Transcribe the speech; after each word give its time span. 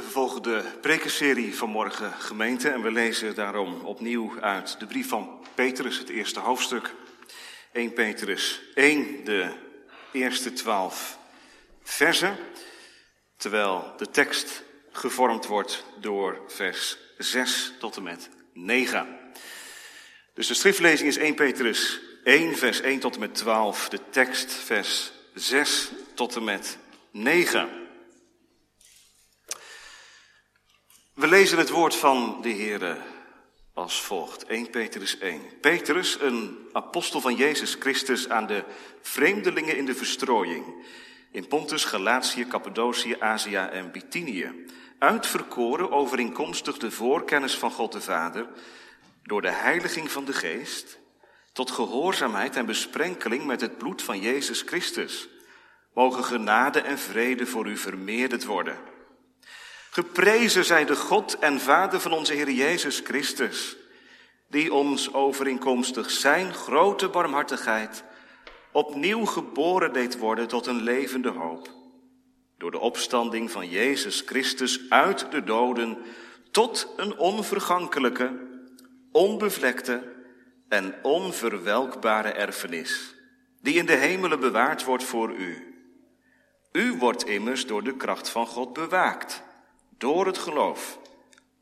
We 0.00 0.06
vervolgen 0.06 0.42
de 0.42 0.64
prekenserie 0.80 1.56
van 1.56 1.70
morgen 1.70 2.12
gemeente 2.12 2.68
en 2.68 2.82
we 2.82 2.90
lezen 2.90 3.34
daarom 3.34 3.80
opnieuw 3.80 4.40
uit 4.40 4.76
de 4.78 4.86
brief 4.86 5.08
van 5.08 5.46
Petrus, 5.54 5.98
het 5.98 6.08
eerste 6.08 6.40
hoofdstuk. 6.40 6.94
1 7.72 7.92
Petrus 7.92 8.60
1, 8.74 9.24
de 9.24 9.50
eerste 10.12 10.52
twaalf 10.52 11.18
versen, 11.82 12.36
terwijl 13.36 13.92
de 13.96 14.10
tekst 14.10 14.62
gevormd 14.92 15.46
wordt 15.46 15.84
door 15.98 16.40
vers 16.46 16.98
6 17.18 17.72
tot 17.78 17.96
en 17.96 18.02
met 18.02 18.28
9. 18.52 19.18
Dus 20.34 20.46
de 20.46 20.54
schriftlezing 20.54 21.08
is 21.08 21.16
1 21.16 21.34
Petrus 21.34 22.00
1, 22.24 22.56
vers 22.56 22.80
1 22.80 22.98
tot 23.00 23.14
en 23.14 23.20
met 23.20 23.34
12, 23.34 23.88
de 23.88 24.00
tekst 24.10 24.52
vers 24.52 25.12
6 25.34 25.90
tot 26.14 26.36
en 26.36 26.44
met 26.44 26.78
9. 27.10 27.88
We 31.20 31.28
lezen 31.28 31.58
het 31.58 31.70
woord 31.70 31.96
van 31.96 32.38
de 32.42 32.48
Heer 32.48 32.96
als 33.74 34.02
volgt. 34.02 34.44
1 34.44 34.70
Petrus 34.70 35.18
1. 35.18 35.40
Petrus, 35.60 36.20
een 36.20 36.68
apostel 36.72 37.20
van 37.20 37.34
Jezus 37.34 37.76
Christus 37.80 38.28
aan 38.28 38.46
de 38.46 38.64
vreemdelingen 39.00 39.76
in 39.76 39.84
de 39.84 39.94
verstrooiing. 39.94 40.64
In 41.32 41.46
Pontus, 41.46 41.84
Galatië, 41.84 42.46
Cappadocië, 42.46 43.16
Azië 43.18 43.56
en 43.56 43.92
Bithynië. 43.92 44.66
Uitverkoren 44.98 45.90
overeenkomstig 45.90 46.78
de 46.78 46.90
voorkennis 46.90 47.56
van 47.56 47.70
God 47.70 47.92
de 47.92 48.00
Vader. 48.00 48.46
Door 49.22 49.42
de 49.42 49.52
heiliging 49.52 50.10
van 50.10 50.24
de 50.24 50.32
geest. 50.32 50.98
Tot 51.52 51.70
gehoorzaamheid 51.70 52.56
en 52.56 52.66
besprenkeling 52.66 53.46
met 53.46 53.60
het 53.60 53.78
bloed 53.78 54.02
van 54.02 54.20
Jezus 54.20 54.62
Christus. 54.62 55.28
Mogen 55.94 56.24
genade 56.24 56.80
en 56.80 56.98
vrede 56.98 57.46
voor 57.46 57.66
u 57.66 57.76
vermeerderd 57.76 58.44
worden. 58.44 58.98
Geprezen 60.00 60.64
zij 60.64 60.84
de 60.84 60.96
God 60.96 61.38
en 61.38 61.60
Vader 61.60 62.00
van 62.00 62.12
onze 62.12 62.32
Heer 62.32 62.50
Jezus 62.50 63.00
Christus, 63.04 63.76
die 64.48 64.72
ons 64.72 65.12
overeenkomstig 65.12 66.10
zijn 66.10 66.54
grote 66.54 67.08
barmhartigheid 67.08 68.04
opnieuw 68.72 69.24
geboren 69.24 69.92
deed 69.92 70.18
worden 70.18 70.48
tot 70.48 70.66
een 70.66 70.82
levende 70.82 71.28
hoop, 71.28 71.70
door 72.58 72.70
de 72.70 72.78
opstanding 72.78 73.50
van 73.50 73.68
Jezus 73.68 74.22
Christus 74.26 74.80
uit 74.88 75.30
de 75.30 75.44
doden 75.44 75.98
tot 76.50 76.92
een 76.96 77.18
onvergankelijke, 77.18 78.48
onbevlekte 79.12 80.12
en 80.68 80.94
onverwelkbare 81.02 82.30
erfenis, 82.32 83.14
die 83.62 83.74
in 83.74 83.86
de 83.86 83.96
hemelen 83.96 84.40
bewaard 84.40 84.84
wordt 84.84 85.04
voor 85.04 85.34
u. 85.34 85.74
U 86.72 86.92
wordt 86.98 87.26
immers 87.26 87.66
door 87.66 87.82
de 87.82 87.96
kracht 87.96 88.28
van 88.28 88.46
God 88.46 88.72
bewaakt 88.72 89.48
door 90.00 90.26
het 90.26 90.38
geloof, 90.38 90.98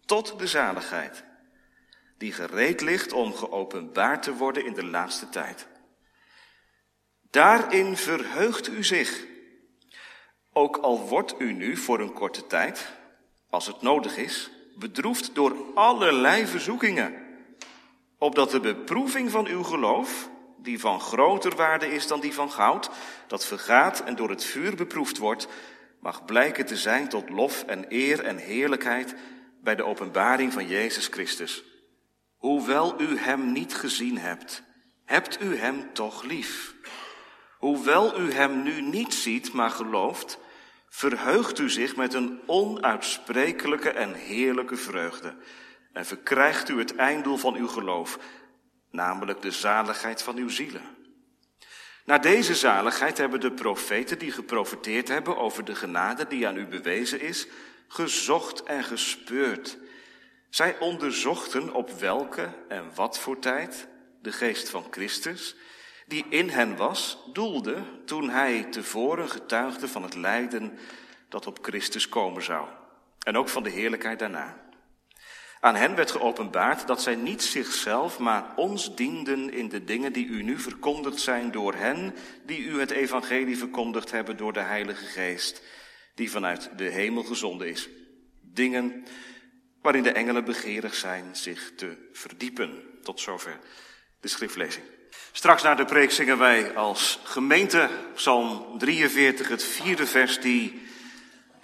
tot 0.05 0.39
de 0.39 0.47
zaligheid, 0.47 1.25
die 2.19 2.33
gereed 2.33 2.81
ligt 2.81 3.13
om 3.13 3.35
geopenbaard 3.35 4.23
te 4.23 4.35
worden 4.35 4.65
in 4.67 4.75
de 4.75 4.85
laatste 4.85 5.29
tijd. 5.29 5.67
Daarin 7.31 7.97
verheugt 7.97 8.69
u 8.69 8.85
zich, 8.85 9.25
ook 10.53 10.77
al 10.77 11.09
wordt 11.09 11.35
u 11.39 11.53
nu 11.53 11.77
voor 11.77 12.01
een 12.01 12.13
korte 12.13 12.47
tijd, 12.47 12.93
als 13.51 13.67
het 13.67 13.83
nodig 13.83 14.17
is, 14.17 14.51
bedroefd 14.77 15.35
door 15.35 15.57
allerlei 15.75 16.47
verzoekingen, 16.47 17.27
opdat 18.19 18.51
de 18.51 18.61
beproeving 18.61 19.31
van 19.31 19.47
uw 19.47 19.63
geloof, 19.63 20.31
die 20.57 20.81
van 20.81 21.01
groter 21.01 21.57
waarde 21.57 21.93
is 21.93 22.07
dan 22.07 22.21
die 22.21 22.35
van 22.35 22.51
goud, 22.51 22.91
dat 23.27 23.47
vergaat 23.47 24.01
en 24.01 24.17
door 24.17 24.31
het 24.31 24.45
vuur 24.45 24.77
beproefd 24.77 25.19
wordt, 25.19 25.49
mag 26.01 26.25
blijken 26.25 26.67
te 26.67 26.77
zijn 26.77 27.09
tot 27.09 27.29
lof 27.29 27.63
en 27.63 27.85
eer 27.89 28.25
en 28.25 28.37
heerlijkheid 28.37 29.15
bij 29.63 29.75
de 29.75 29.85
openbaring 29.85 30.53
van 30.53 30.67
Jezus 30.67 31.07
Christus. 31.07 31.65
Hoewel 32.37 33.01
u 33.01 33.19
Hem 33.19 33.53
niet 33.53 33.75
gezien 33.75 34.19
hebt, 34.19 34.63
hebt 35.05 35.43
u 35.43 35.57
Hem 35.57 35.93
toch 35.93 36.23
lief. 36.23 36.75
Hoewel 37.59 38.21
u 38.21 38.33
Hem 38.33 38.63
nu 38.63 38.81
niet 38.81 39.15
ziet, 39.15 39.53
maar 39.53 39.71
gelooft, 39.71 40.39
verheugt 40.89 41.59
u 41.59 41.71
zich 41.71 41.97
met 41.97 42.15
een 42.15 42.41
onuitsprekelijke 42.47 43.91
en 43.91 44.15
heerlijke 44.15 44.77
vreugde 44.77 45.37
en 45.93 46.07
verkrijgt 46.07 46.69
u 46.69 46.79
het 46.79 46.97
einddoel 46.97 47.37
van 47.37 47.55
uw 47.55 47.69
geloof, 47.69 48.19
namelijk 48.91 49.43
de 49.43 49.51
zaligheid 49.51 50.23
van 50.23 50.37
uw 50.37 50.49
zielen. 50.49 50.98
Naar 52.09 52.21
deze 52.21 52.55
zaligheid 52.55 53.19
hebben 53.19 53.41
de 53.41 53.53
profeten 53.53 54.19
die 54.19 54.31
geprofeteerd 54.31 55.09
hebben 55.09 55.37
over 55.37 55.65
de 55.65 55.75
genade 55.75 56.27
die 56.27 56.47
aan 56.47 56.57
u 56.57 56.67
bewezen 56.67 57.21
is, 57.21 57.47
gezocht 57.89 58.63
en 58.63 58.85
gespeurd. 58.85 59.79
Zij 60.51 60.79
onderzochten 60.79 61.75
op 61.75 61.91
welke 61.91 62.49
en 62.69 62.91
wat 62.95 63.19
voor 63.19 63.39
tijd 63.39 63.89
de 64.23 64.33
geest 64.33 64.71
van 64.71 64.87
Christus, 64.91 65.57
die 66.07 66.27
in 66.29 66.49
hen 66.49 66.77
was, 66.77 67.19
doelde 67.33 67.83
toen 68.05 68.31
hij 68.31 68.65
tevoren 68.71 69.29
getuigde 69.29 69.89
van 69.89 70.03
het 70.03 70.15
lijden 70.15 70.79
dat 71.29 71.47
op 71.47 71.59
Christus 71.63 72.09
komen 72.09 72.43
zou. 72.43 72.69
En 73.23 73.37
ook 73.37 73.49
van 73.49 73.63
de 73.63 73.71
heerlijkheid 73.71 74.19
daarna. 74.19 74.68
Aan 75.61 75.75
hen 75.75 75.95
werd 75.95 76.11
geopenbaard 76.11 76.87
dat 76.87 77.03
zij 77.03 77.15
niet 77.15 77.43
zichzelf, 77.43 78.19
maar 78.19 78.53
ons 78.57 78.97
dienden 78.97 79.53
in 79.53 79.69
de 79.69 79.85
dingen 79.85 80.13
die 80.13 80.27
u 80.27 80.43
nu 80.43 80.59
verkondigd 80.59 81.21
zijn 81.21 81.51
door 81.51 81.75
hen 81.75 82.15
die 82.47 82.65
u 82.65 82.81
het 82.81 82.91
evangelie 82.91 83.59
verkondigd 83.59 84.11
hebben 84.11 84.37
door 84.37 84.53
de 84.53 84.61
Heilige 84.61 85.05
Geest, 85.05 85.63
die 86.15 86.31
vanuit 86.31 86.71
de 86.77 86.85
hemel 86.85 87.23
gezonden 87.23 87.69
is. 87.69 87.89
Dingen 88.41 89.05
waarin 89.83 90.03
de 90.03 90.13
engelen 90.13 90.45
begeerig 90.45 90.95
zijn 90.95 91.37
zich 91.37 91.73
te 91.77 92.09
verdiepen. 92.13 92.83
Tot 93.03 93.21
zover 93.21 93.59
de 94.21 94.29
schriftlezing. 94.29 94.85
Straks 95.33 95.63
na 95.63 95.75
de 95.75 95.85
preek 95.85 96.11
zingen 96.11 96.39
wij 96.39 96.75
als 96.75 97.19
gemeente 97.25 97.89
Psalm 98.15 98.79
43, 98.79 99.49
het 99.49 99.65
vierde 99.65 100.07
vers, 100.07 100.41
die 100.41 100.83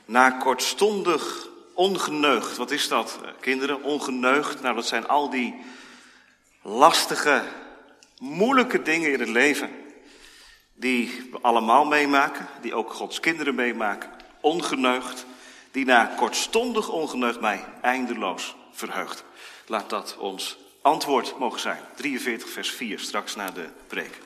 na 0.04 0.30
kortstondig 0.30 1.48
ongeneugd. 1.74 2.56
Wat 2.56 2.70
is 2.70 2.88
dat, 2.88 3.18
eh, 3.22 3.30
kinderen? 3.40 3.82
Ongeneugd. 3.82 4.62
Nou, 4.62 4.74
dat 4.74 4.86
zijn 4.86 5.08
al 5.08 5.30
die 5.30 5.54
lastige, 6.62 7.42
moeilijke 8.18 8.82
dingen 8.82 9.12
in 9.12 9.20
het 9.20 9.28
leven. 9.28 9.70
Die 10.74 11.28
we 11.30 11.38
allemaal 11.40 11.84
meemaken, 11.84 12.48
die 12.60 12.74
ook 12.74 12.92
Gods 12.92 13.20
kinderen 13.20 13.54
meemaken. 13.54 14.10
Ongeneugd, 14.40 15.26
die 15.70 15.84
na 15.84 16.12
kortstondig 16.16 16.88
ongeneugd 16.88 17.40
mij 17.40 17.64
eindeloos 17.80 18.54
verheugt. 18.72 19.24
Laat 19.66 19.90
dat 19.90 20.16
ons 20.18 20.56
antwoord 20.82 21.38
mogen 21.38 21.60
zijn. 21.60 21.80
43 21.96 22.48
vers 22.48 22.70
4, 22.70 22.98
straks 22.98 23.34
na 23.34 23.50
de 23.50 23.68
preek. 23.86 24.18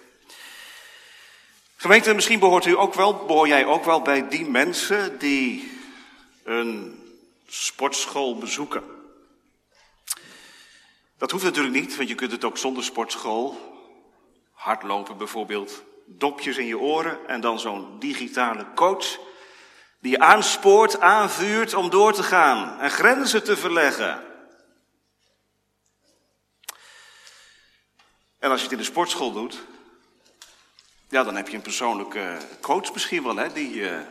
Gemeente, 1.76 2.15
misschien 2.15 2.38
behoort 2.38 2.65
u 2.65 2.76
ook 2.76 2.94
wel, 2.94 3.15
behoor 3.15 3.48
jij 3.48 3.65
ook 3.66 3.84
wel 3.84 4.03
bij 4.03 4.28
die 4.28 4.48
mensen 4.48 5.19
die 5.19 5.72
een 6.44 6.98
sportschool 7.48 8.38
bezoeken. 8.38 8.82
Dat 11.16 11.31
hoeft 11.31 11.44
natuurlijk 11.44 11.75
niet, 11.75 11.97
want 11.97 12.09
je 12.09 12.14
kunt 12.14 12.32
het 12.32 12.44
ook 12.44 12.59
zonder 12.59 12.84
sportschool. 12.84 13.56
Hardlopen 14.53 15.16
bijvoorbeeld, 15.16 15.82
dopjes 16.06 16.56
in 16.56 16.66
je 16.66 16.78
oren 16.78 17.28
en 17.28 17.41
dan 17.41 17.60
zo'n 17.60 17.98
digitale 17.98 18.66
coach 18.75 19.19
die 20.00 20.10
je 20.10 20.19
aanspoort, 20.19 21.00
aanvuurt 21.00 21.75
om 21.75 21.91
door 21.91 22.12
te 22.12 22.22
gaan 22.22 22.81
en 22.81 22.91
grenzen 22.91 23.44
te 23.44 23.56
verleggen. 23.56 24.26
En 28.38 28.50
als 28.50 28.59
je 28.59 28.65
het 28.65 28.72
in 28.72 28.78
de 28.78 28.91
sportschool 28.91 29.32
doet, 29.32 29.65
ja, 31.09 31.25
dan 31.25 31.36
heb 31.36 31.48
je 31.48 31.56
een 31.56 31.62
persoonlijke 31.62 32.38
coach 32.60 32.92
misschien 32.92 33.22
wel, 33.22 33.36
hè, 33.36 33.53
die 33.53 33.75
je 33.75 34.06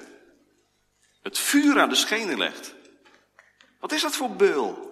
het 1.21 1.37
vuur 1.37 1.79
aan 1.79 1.89
de 1.89 1.95
schenen 1.95 2.37
legt. 2.37 2.75
Wat 3.79 3.91
is 3.91 4.01
dat 4.01 4.15
voor 4.15 4.29
beul? 4.29 4.85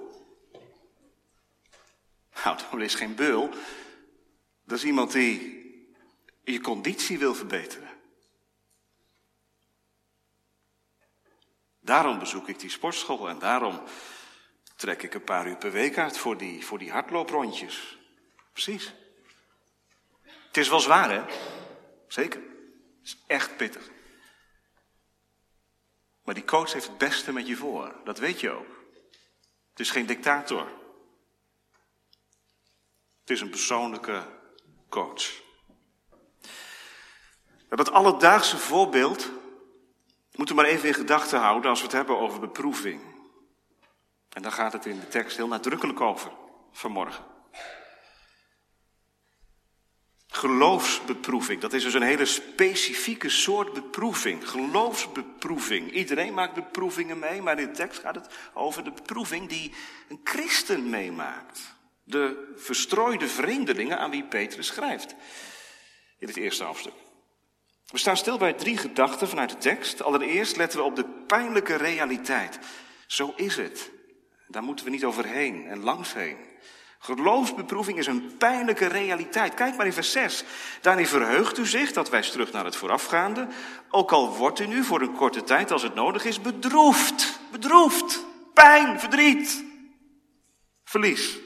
Nou, 2.44 2.58
dat 2.72 2.82
is 2.82 2.96
geen 2.96 3.16
beul. 3.16 3.50
Dat 4.64 4.78
is 4.78 4.84
iemand 4.84 5.12
die 5.12 5.64
je 6.44 6.62
conditie 6.62 7.20
wil 7.20 7.36
verbeteren. 7.36 7.90
Daarom 11.80 12.20
bezoek 12.20 12.48
ik 12.48 12.60
die 12.60 12.70
sportschool 12.70 13.30
en 13.30 13.40
daarom 13.40 13.84
trek 14.76 15.04
ik 15.04 15.14
een 15.14 15.24
paar 15.24 15.48
uur 15.48 15.58
per 15.58 15.72
week 15.72 15.98
uit 15.98 16.18
voor 16.18 16.38
die, 16.38 16.66
voor 16.66 16.80
die 16.80 16.92
hardlooprondjes. 16.92 17.98
Precies. 18.52 18.94
Het 20.22 20.58
is 20.58 20.70
wel 20.70 20.80
zwaar, 20.80 21.12
hè? 21.12 21.24
Zeker. 22.08 22.40
Het 22.40 23.04
is 23.04 23.18
echt 23.28 23.58
pittig. 23.58 23.90
Maar 26.26 26.34
die 26.36 26.46
coach 26.46 26.74
heeft 26.74 26.88
het 26.88 26.98
beste 26.98 27.34
met 27.34 27.48
je 27.48 27.56
voor. 27.56 27.96
Dat 28.04 28.20
weet 28.20 28.40
je 28.40 28.52
ook. 28.52 28.84
Het 29.70 29.80
is 29.80 29.92
geen 29.92 30.06
dictator. 30.06 30.68
Het 33.20 33.30
is 33.30 33.42
een 33.42 33.50
persoonlijke 33.50 34.24
coach. 34.90 35.44
Dat 37.70 37.92
alledaagse 37.92 38.58
voorbeeld 38.58 39.32
moeten 40.36 40.56
we 40.56 40.62
maar 40.62 40.72
even 40.72 40.88
in 40.88 40.94
gedachten 40.94 41.40
houden 41.40 41.70
als 41.70 41.80
we 41.80 41.86
het 41.86 41.96
hebben 41.96 42.20
over 42.20 42.40
beproeving. 42.40 43.02
En 44.30 44.42
daar 44.42 44.52
gaat 44.52 44.74
het 44.74 44.86
in 44.86 45.00
de 45.00 45.08
tekst 45.08 45.38
heel 45.38 45.48
nadrukkelijk 45.48 46.02
over 46.02 46.32
vanmorgen. 46.72 47.35
Geloofsbeproeving, 50.36 51.62
dat 51.62 51.74
is 51.74 51.84
dus 51.84 51.94
een 51.94 52.02
hele 52.02 52.26
specifieke 52.26 53.30
soort 53.30 53.74
beproeving. 53.74 54.50
Geloofsbeproeving. 54.50 55.92
Iedereen 55.92 56.34
maakt 56.34 56.54
beproevingen 56.54 57.20
mee, 57.20 57.42
maar 57.42 57.60
in 57.60 57.68
de 57.68 57.74
tekst 57.74 58.00
gaat 58.00 58.16
het 58.16 58.28
over 58.54 58.84
de 58.84 58.92
beproeving 58.92 59.50
die 59.50 59.72
een 60.10 60.20
christen 60.24 60.90
meemaakt. 60.90 61.76
De 62.04 62.54
verstrooide 62.56 63.28
vreemdelingen 63.28 64.00
aan 64.00 64.12
wie 64.12 64.24
Petrus 64.24 64.68
schrijft. 64.68 65.16
In 66.20 66.28
het 66.28 66.38
eerste 66.38 66.64
hoofdstuk. 66.64 66.94
We 67.86 67.98
staan 67.98 68.18
stil 68.18 68.38
bij 68.38 68.54
drie 68.54 68.78
gedachten 68.78 69.28
vanuit 69.28 69.50
de 69.50 69.58
tekst. 69.58 70.02
Allereerst 70.02 70.58
letten 70.58 70.80
we 70.80 70.86
op 70.86 70.96
de 70.96 71.06
pijnlijke 71.28 71.76
realiteit. 71.76 72.60
Zo 73.08 73.34
is 73.36 73.56
het. 73.56 73.92
Daar 74.48 74.64
moeten 74.64 74.86
we 74.86 74.92
niet 74.92 75.06
overheen 75.06 75.68
en 75.68 75.84
langs 75.84 76.14
heen. 76.14 76.38
Geloofsbeproeving 77.06 77.98
is 77.98 78.08
een 78.08 78.38
pijnlijke 78.38 78.86
realiteit. 78.86 79.54
Kijk 79.54 79.76
maar 79.76 79.86
in 79.86 79.94
vers 79.94 80.12
6. 80.12 80.44
Daarin 80.82 81.08
verheugt 81.08 81.58
u 81.58 81.66
zich, 81.66 81.92
dat 81.92 82.10
wijst 82.10 82.32
terug 82.32 82.52
naar 82.52 82.66
het 82.66 82.76
voorafgaande. 82.76 83.48
Ook 83.90 84.12
al 84.12 84.36
wordt 84.36 84.60
u 84.60 84.68
nu 84.68 84.84
voor 84.84 85.02
een 85.02 85.16
korte 85.16 85.44
tijd, 85.44 85.72
als 85.72 85.82
het 85.82 85.96
nodig 85.96 86.26
is, 86.26 86.42
bedroefd. 86.42 87.40
Bedroefd. 87.52 88.26
Pijn, 88.54 89.00
verdriet. 89.00 89.66
Verlies. 90.84 91.38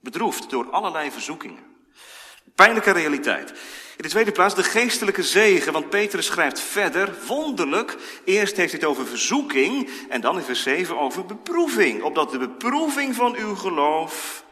Bedroefd 0.00 0.50
door 0.50 0.70
allerlei 0.70 1.10
verzoekingen. 1.10 1.64
Pijnlijke 2.54 2.90
realiteit. 2.90 3.50
In 3.96 4.02
de 4.02 4.08
tweede 4.08 4.32
plaats 4.32 4.54
de 4.54 4.62
geestelijke 4.62 5.22
zegen, 5.22 5.72
want 5.72 5.90
Petrus 5.90 6.26
schrijft 6.26 6.60
verder, 6.60 7.14
wonderlijk. 7.26 7.96
Eerst 8.24 8.56
heeft 8.56 8.72
hij 8.72 8.80
het 8.80 8.90
over 8.90 9.06
verzoeking 9.06 9.90
en 10.08 10.20
dan 10.20 10.36
in 10.36 10.44
vers 10.44 10.62
7 10.62 10.98
over 10.98 11.26
beproeving. 11.26 12.02
Opdat 12.02 12.30
de 12.30 12.38
beproeving 12.38 13.14
van 13.14 13.36
uw 13.36 13.54
geloof 13.54 14.44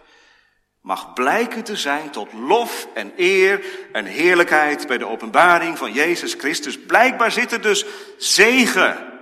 mag 0.81 1.13
blijken 1.13 1.65
te 1.65 1.77
zijn 1.77 2.11
tot 2.11 2.33
lof 2.33 2.89
en 2.95 3.13
eer 3.17 3.65
en 3.93 4.05
heerlijkheid 4.05 4.87
bij 4.87 4.99
de 4.99 5.07
openbaring 5.07 5.79
van 5.79 5.93
Jezus 5.93 6.35
Christus. 6.35 6.79
Blijkbaar 6.79 7.33
zit 7.33 7.53
er 7.53 7.61
dus 7.61 7.85
zegen 8.19 9.13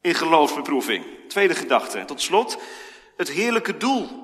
in 0.00 0.14
geloofsbeproeving. 0.14 1.04
Tweede 1.28 1.54
gedachte. 1.54 1.98
En 1.98 2.06
tot 2.06 2.22
slot 2.22 2.58
het 3.16 3.30
heerlijke 3.30 3.76
doel. 3.76 4.22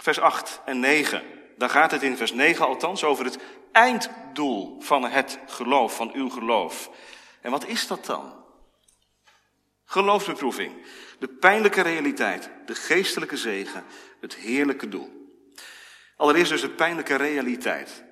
Vers 0.00 0.20
8 0.20 0.60
en 0.64 0.80
9. 0.80 1.22
Daar 1.56 1.70
gaat 1.70 1.90
het 1.90 2.02
in 2.02 2.16
vers 2.16 2.32
9 2.32 2.66
althans 2.66 3.04
over 3.04 3.24
het 3.24 3.38
einddoel 3.72 4.76
van 4.80 5.04
het 5.04 5.38
geloof, 5.46 5.96
van 5.96 6.10
uw 6.14 6.30
geloof. 6.30 6.90
En 7.40 7.50
wat 7.50 7.66
is 7.66 7.86
dat 7.86 8.06
dan? 8.06 8.36
Geloofsbeproeving, 9.84 10.72
de 11.18 11.28
pijnlijke 11.28 11.82
realiteit, 11.82 12.50
de 12.66 12.74
geestelijke 12.74 13.36
zegen, 13.36 13.84
het 14.20 14.34
heerlijke 14.34 14.88
doel. 14.88 15.17
Allereerst 16.18 16.50
dus 16.50 16.60
de 16.60 16.70
pijnlijke 16.70 17.14
realiteit. 17.14 18.02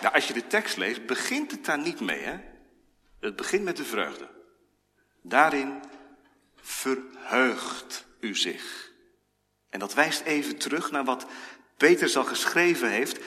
Nou, 0.00 0.14
als 0.14 0.26
je 0.26 0.32
de 0.32 0.46
tekst 0.46 0.76
leest, 0.76 1.06
begint 1.06 1.50
het 1.50 1.64
daar 1.64 1.78
niet 1.78 2.00
mee, 2.00 2.20
hè? 2.20 2.38
Het 3.20 3.36
begint 3.36 3.64
met 3.64 3.76
de 3.76 3.84
vreugde. 3.84 4.28
Daarin 5.22 5.80
verheugt 6.60 8.06
u 8.20 8.36
zich. 8.36 8.92
En 9.70 9.78
dat 9.78 9.94
wijst 9.94 10.20
even 10.20 10.56
terug 10.56 10.90
naar 10.90 11.04
wat 11.04 11.26
Petrus 11.76 12.16
al 12.16 12.24
geschreven 12.24 12.90
heeft 12.90 13.18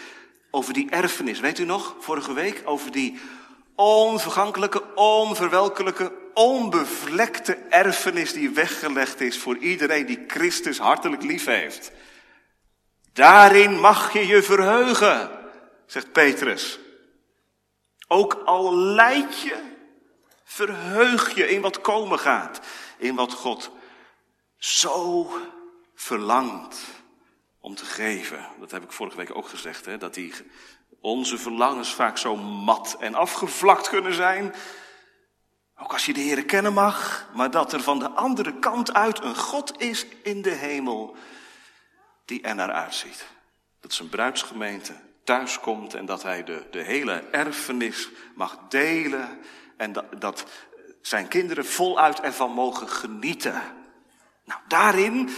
over 0.52 0.74
die 0.74 0.90
erfenis. 0.90 1.40
Weet 1.40 1.60
u 1.60 1.66
nog, 1.66 1.96
vorige 2.00 2.34
week, 2.34 2.62
over 2.66 2.92
die 2.92 3.20
onvergankelijke, 3.76 4.96
onverwelkelijke, 4.96 6.14
onbevlekte 6.34 7.54
erfenis 7.54 8.34
die 8.34 8.50
weggelegd 8.50 9.22
is 9.22 9.38
voor 9.38 9.58
iedereen 9.58 10.06
die 10.06 10.24
Christus 10.28 10.78
hartelijk 10.78 11.24
lief 11.24 11.46
heeft. 11.46 11.92
Daarin 13.14 13.80
mag 13.80 14.14
je 14.14 14.28
je 14.28 14.44
verheugen, 14.44 15.30
zegt 15.86 16.12
Petrus. 16.12 16.80
Ook 18.08 18.34
al 18.34 18.76
leid 18.76 19.40
je, 19.40 19.56
verheug 20.44 21.36
je 21.36 21.50
in 21.50 21.62
wat 21.62 21.82
komen 21.82 22.20
gaat, 22.20 22.60
in 22.98 23.16
wat 23.16 23.34
God 23.34 23.72
zo 24.58 25.30
verlangt 25.96 26.82
om 27.60 27.76
te 27.76 27.86
geven. 27.86 28.48
Dat 28.60 28.72
heb 28.72 28.84
ik 28.84 28.92
vorige 28.92 29.18
week 29.18 29.36
ook 29.36 29.48
gezegd, 29.48 29.86
hè, 29.86 29.98
dat 29.98 30.14
die, 30.14 30.34
onze 31.02 31.38
verlangens 31.38 31.94
vaak 31.94 32.18
zo 32.18 32.36
mat 32.36 32.96
en 33.00 33.16
afgevlakt 33.16 33.90
kunnen 33.90 34.14
zijn. 34.14 34.54
Ook 35.78 35.94
als 35.94 36.06
je 36.06 36.14
de 36.14 36.20
Heer 36.20 36.46
kennen 36.46 36.74
mag, 36.74 37.28
maar 37.34 37.52
dat 37.52 37.74
er 37.74 37.82
van 37.82 38.00
de 38.00 38.10
andere 38.10 38.60
kant 38.60 38.94
uit 38.94 39.24
een 39.24 39.36
God 39.36 39.82
is 39.82 40.06
in 40.24 40.42
de 40.42 40.50
hemel 40.50 41.16
die 42.26 42.42
er 42.42 42.56
naar 42.56 42.72
uitziet. 42.72 43.26
Dat 43.80 43.94
zijn 43.94 44.10
bruidsgemeente 44.10 44.96
thuis 45.24 45.60
komt 45.60 45.94
en 45.94 46.06
dat 46.06 46.24
hij 46.24 46.44
de, 46.44 46.68
de 46.72 46.82
hele 46.82 47.14
erfenis 47.14 48.10
mag 48.36 48.68
delen 48.68 49.40
en 49.78 49.92
dat, 49.92 50.22
dat 50.22 50.46
zijn 51.02 51.28
kinderen 51.28 51.66
voluit 51.66 52.20
ervan 52.20 52.52
mogen 52.52 52.90
genieten. 52.90 53.62
Nou, 54.44 54.62
daarin 54.68 55.30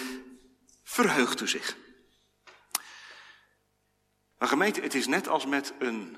verheugt 0.84 1.42
u 1.42 1.48
zich. 1.48 1.78
Maar 4.38 4.48
gemeente, 4.48 4.82
het 4.82 4.94
is 4.94 5.08
net 5.08 5.28
als 5.28 5.46
met 5.46 5.74
een 5.80 6.18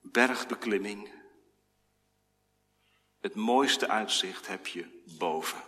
bergbeklimming. 0.00 1.14
Het 3.20 3.34
mooiste 3.34 3.88
uitzicht 3.88 4.46
heb 4.46 4.66
je 4.66 5.02
boven. 5.18 5.62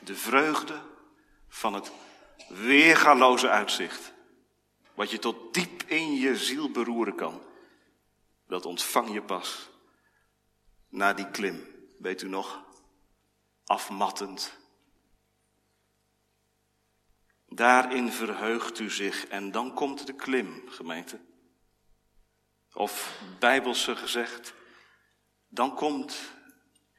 De 0.00 0.14
vreugde 0.14 0.93
van 1.54 1.74
het 1.74 1.92
weergaloze 2.48 3.48
uitzicht, 3.48 4.12
wat 4.94 5.10
je 5.10 5.18
tot 5.18 5.54
diep 5.54 5.82
in 5.82 6.14
je 6.14 6.36
ziel 6.36 6.70
beroeren 6.70 7.14
kan, 7.14 7.42
dat 8.46 8.66
ontvang 8.66 9.12
je 9.12 9.22
pas 9.22 9.70
na 10.88 11.12
die 11.12 11.30
klim. 11.30 11.66
Weet 11.98 12.22
u 12.22 12.28
nog? 12.28 12.64
Afmattend. 13.64 14.58
Daarin 17.48 18.12
verheugt 18.12 18.78
u 18.78 18.90
zich 18.90 19.26
en 19.26 19.50
dan 19.50 19.74
komt 19.74 20.06
de 20.06 20.14
klim, 20.14 20.62
gemeente. 20.68 21.20
Of 22.72 23.20
bijbelse 23.38 23.96
gezegd, 23.96 24.54
dan 25.48 25.74
komt 25.74 26.32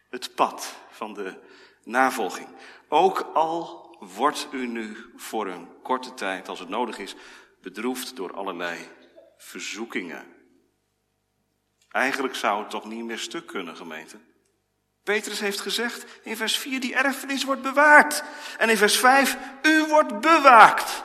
het 0.10 0.36
pad 0.36 0.76
van 0.90 1.14
de 1.14 1.42
navolging. 1.84 2.48
Ook 2.88 3.22
al 3.34 3.85
wordt 4.14 4.48
u 4.52 4.68
nu 4.68 5.14
voor 5.16 5.48
een 5.48 5.82
korte 5.82 6.14
tijd, 6.14 6.48
als 6.48 6.60
het 6.60 6.70
nodig 6.70 6.98
is, 6.98 7.16
bedroefd 7.62 8.16
door 8.16 8.34
allerlei 8.34 8.90
verzoekingen. 9.38 10.34
Eigenlijk 11.90 12.36
zou 12.36 12.60
het 12.60 12.70
toch 12.70 12.86
niet 12.86 13.04
meer 13.04 13.20
stuk 13.20 13.46
kunnen, 13.46 13.76
gemeente. 13.76 14.20
Petrus 15.04 15.40
heeft 15.40 15.60
gezegd 15.60 16.06
in 16.24 16.38
vers 16.38 16.58
4, 16.58 16.80
die 16.80 16.96
erfenis 16.96 17.44
wordt 17.44 17.62
bewaard. 17.62 18.24
En 18.58 18.70
in 18.70 18.78
vers 18.78 18.98
5, 18.98 19.38
u 19.62 19.86
wordt 19.86 20.20
bewaakt. 20.20 21.04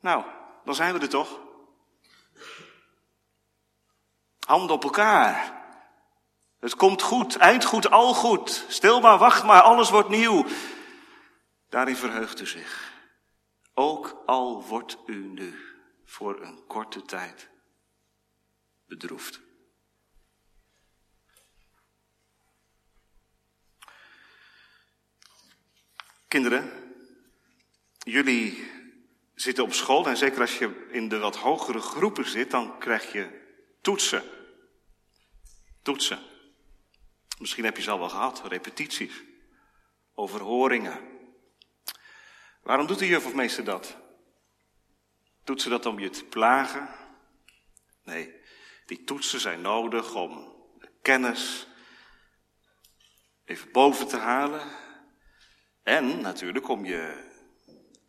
Nou, 0.00 0.24
dan 0.64 0.74
zijn 0.74 0.94
we 0.94 1.00
er 1.00 1.08
toch. 1.08 1.40
Handen 4.46 4.76
op 4.76 4.84
elkaar. 4.84 5.54
Het 6.60 6.76
komt 6.76 7.02
goed, 7.02 7.36
eindgoed, 7.36 7.90
al 7.90 8.14
goed. 8.14 8.64
Stil 8.68 9.00
maar, 9.00 9.18
wacht 9.18 9.44
maar, 9.44 9.62
alles 9.62 9.90
wordt 9.90 10.08
nieuw. 10.08 10.46
Daarin 11.68 11.96
verheugt 11.96 12.40
u 12.40 12.46
zich. 12.46 12.94
Ook 13.74 14.22
al 14.26 14.66
wordt 14.66 14.96
u 15.06 15.26
nu 15.26 15.54
voor 16.04 16.42
een 16.42 16.66
korte 16.66 17.02
tijd 17.02 17.50
bedroefd. 18.86 19.40
Kinderen, 26.28 26.94
jullie 27.98 28.70
zitten 29.34 29.64
op 29.64 29.72
school 29.72 30.06
en 30.06 30.16
zeker 30.16 30.40
als 30.40 30.58
je 30.58 30.86
in 30.90 31.08
de 31.08 31.18
wat 31.18 31.36
hogere 31.36 31.80
groepen 31.80 32.28
zit, 32.28 32.50
dan 32.50 32.78
krijg 32.78 33.12
je 33.12 33.44
toetsen. 33.80 34.22
Toetsen. 35.82 36.18
Misschien 37.38 37.64
heb 37.64 37.76
je 37.76 37.82
ze 37.82 37.90
al 37.90 37.98
wel 37.98 38.08
gehad, 38.08 38.42
repetities, 38.46 39.22
overhoringen. 40.14 41.15
Waarom 42.66 42.86
doet 42.86 42.98
de 42.98 43.06
juf 43.06 43.26
of 43.26 43.34
meester 43.34 43.64
dat? 43.64 43.96
Doet 45.44 45.62
ze 45.62 45.68
dat 45.68 45.86
om 45.86 45.98
je 45.98 46.10
te 46.10 46.24
plagen? 46.24 46.88
Nee, 48.04 48.34
die 48.86 49.04
toetsen 49.04 49.40
zijn 49.40 49.60
nodig 49.60 50.14
om 50.14 50.54
de 50.78 50.88
kennis 51.02 51.66
even 53.44 53.72
boven 53.72 54.08
te 54.08 54.16
halen. 54.16 54.60
En 55.82 56.20
natuurlijk 56.20 56.68
om 56.68 56.84
je 56.84 57.30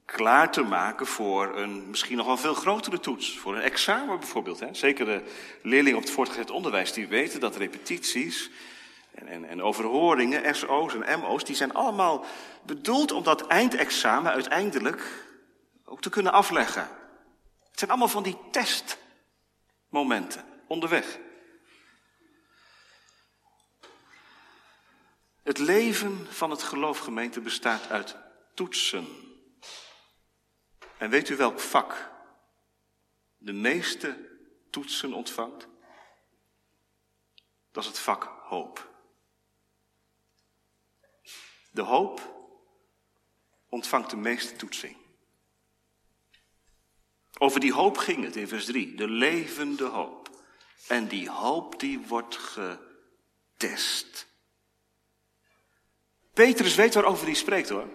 klaar 0.06 0.52
te 0.52 0.62
maken 0.62 1.06
voor 1.06 1.58
een 1.58 1.90
misschien 1.90 2.18
nog 2.18 2.26
wel 2.26 2.38
veel 2.38 2.54
grotere 2.54 3.00
toets. 3.00 3.38
Voor 3.38 3.56
een 3.56 3.62
examen 3.62 4.20
bijvoorbeeld. 4.20 4.60
Hè? 4.60 4.74
Zeker 4.74 5.06
de 5.06 5.24
leerlingen 5.62 5.98
op 5.98 6.04
het 6.04 6.14
voortgezet 6.14 6.50
onderwijs 6.50 6.94
die 6.94 7.08
weten 7.08 7.40
dat 7.40 7.56
repetities 7.56 8.50
en, 9.18 9.28
en, 9.28 9.46
en 9.46 9.62
overhoringen, 9.62 10.56
SO's 10.56 10.94
en 10.94 11.20
MO's, 11.20 11.44
die 11.44 11.56
zijn 11.56 11.74
allemaal 11.74 12.26
bedoeld 12.66 13.12
om 13.12 13.24
dat 13.24 13.48
eindexamen 13.48 14.32
uiteindelijk 14.32 15.26
ook 15.86 16.02
te 16.02 16.10
kunnen 16.10 16.32
afleggen. 16.32 16.90
Het 17.70 17.80
zijn 17.80 17.90
allemaal 17.90 18.08
van 18.08 18.24
die 18.24 18.38
testmomenten 18.52 20.46
onderweg. 20.68 21.20
Het 25.44 25.58
leven 25.58 26.28
van 26.30 26.50
het 26.50 26.64
geloofgemeente 26.64 27.42
bestaat 27.42 27.90
uit 27.90 28.16
toetsen. 28.54 29.08
En 30.98 31.10
weet 31.10 31.30
u 31.30 31.36
welk 31.36 31.60
vak 31.60 32.12
de 33.38 33.54
meeste 33.54 34.18
toetsen 34.70 35.14
ontvangt? 35.14 35.68
Dat 37.72 37.84
is 37.84 37.90
het 37.90 38.00
vak 38.00 38.24
hoop. 38.24 38.87
De 41.78 41.84
hoop 41.84 42.36
ontvangt 43.70 44.10
de 44.10 44.16
meeste 44.16 44.56
toetsing. 44.56 44.98
Over 47.38 47.60
die 47.60 47.74
hoop 47.74 47.98
ging 47.98 48.24
het 48.24 48.36
in 48.36 48.48
vers 48.48 48.66
3, 48.66 48.96
de 48.96 49.10
levende 49.10 49.86
hoop. 49.86 50.30
En 50.88 51.08
die 51.08 51.30
hoop 51.30 51.80
die 51.80 52.00
wordt 52.00 52.36
getest. 52.38 54.28
Petrus 56.34 56.76
weet 56.76 56.94
waarover 56.94 57.26
hij 57.26 57.34
spreekt 57.34 57.70
hoor. 57.70 57.88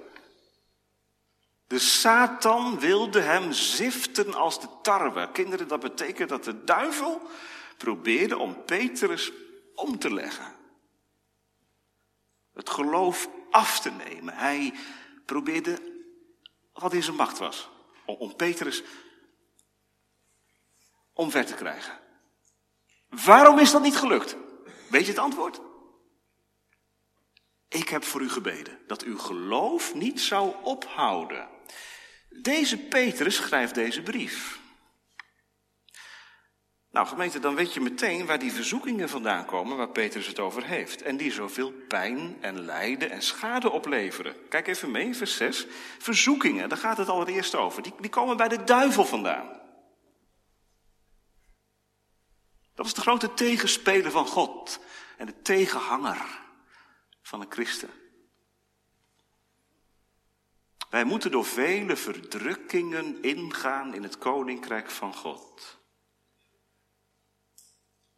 De 1.66 1.78
Satan 1.78 2.78
wilde 2.78 3.20
hem 3.20 3.52
ziften 3.52 4.34
als 4.34 4.60
de 4.60 4.68
tarwe. 4.82 5.30
Kinderen, 5.32 5.68
dat 5.68 5.80
betekent 5.80 6.28
dat 6.28 6.44
de 6.44 6.64
duivel 6.64 7.22
probeerde 7.76 8.38
om 8.38 8.64
Petrus 8.64 9.32
om 9.74 9.98
te 9.98 10.14
leggen. 10.14 10.54
Het 12.52 12.70
geloof 12.70 13.28
af 13.52 13.80
te 13.80 13.90
nemen. 13.90 14.34
Hij 14.34 14.74
probeerde 15.24 15.78
wat 16.72 16.92
in 16.92 17.02
zijn 17.02 17.16
macht 17.16 17.38
was. 17.38 17.70
Om 18.06 18.36
Petrus 18.36 18.82
omver 21.12 21.46
te 21.46 21.54
krijgen. 21.54 21.98
Waarom 23.08 23.58
is 23.58 23.70
dat 23.70 23.82
niet 23.82 23.96
gelukt? 23.96 24.36
Weet 24.90 25.04
je 25.04 25.10
het 25.10 25.18
antwoord? 25.18 25.60
Ik 27.68 27.88
heb 27.88 28.04
voor 28.04 28.20
u 28.20 28.28
gebeden 28.28 28.78
dat 28.86 29.02
uw 29.02 29.18
geloof 29.18 29.94
niet 29.94 30.20
zou 30.20 30.54
ophouden. 30.62 31.48
Deze 32.28 32.78
Petrus 32.78 33.36
schrijft 33.36 33.74
deze 33.74 34.02
brief. 34.02 34.60
Nou, 36.92 37.06
gemeente, 37.06 37.38
dan 37.38 37.54
weet 37.54 37.74
je 37.74 37.80
meteen 37.80 38.26
waar 38.26 38.38
die 38.38 38.52
verzoekingen 38.52 39.08
vandaan 39.08 39.44
komen 39.44 39.76
waar 39.76 39.88
Petrus 39.88 40.26
het 40.26 40.38
over 40.38 40.64
heeft. 40.64 41.02
En 41.02 41.16
die 41.16 41.32
zoveel 41.32 41.72
pijn 41.72 42.36
en 42.40 42.60
lijden 42.64 43.10
en 43.10 43.22
schade 43.22 43.70
opleveren. 43.70 44.48
Kijk 44.48 44.66
even 44.66 44.90
mee, 44.90 45.16
vers 45.16 45.36
6. 45.36 45.66
Verzoekingen, 45.98 46.68
daar 46.68 46.78
gaat 46.78 46.96
het 46.96 47.08
allereerst 47.08 47.54
over. 47.54 47.82
Die, 47.82 47.92
die 48.00 48.10
komen 48.10 48.36
bij 48.36 48.48
de 48.48 48.64
duivel 48.64 49.04
vandaan. 49.04 49.60
Dat 52.74 52.86
is 52.86 52.94
de 52.94 53.00
grote 53.00 53.34
tegenspeler 53.34 54.10
van 54.10 54.26
God 54.26 54.80
en 55.16 55.26
de 55.26 55.42
tegenhanger 55.42 56.40
van 57.22 57.40
een 57.40 57.50
christen. 57.50 57.90
Wij 60.90 61.04
moeten 61.04 61.30
door 61.30 61.44
vele 61.44 61.96
verdrukkingen 61.96 63.22
ingaan 63.22 63.94
in 63.94 64.02
het 64.02 64.18
koninkrijk 64.18 64.90
van 64.90 65.14
God. 65.14 65.80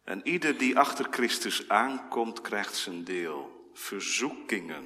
En 0.05 0.27
ieder 0.27 0.57
die 0.57 0.77
achter 0.77 1.07
Christus 1.09 1.69
aankomt, 1.69 2.41
krijgt 2.41 2.75
zijn 2.75 3.03
deel. 3.03 3.69
Verzoekingen. 3.73 4.85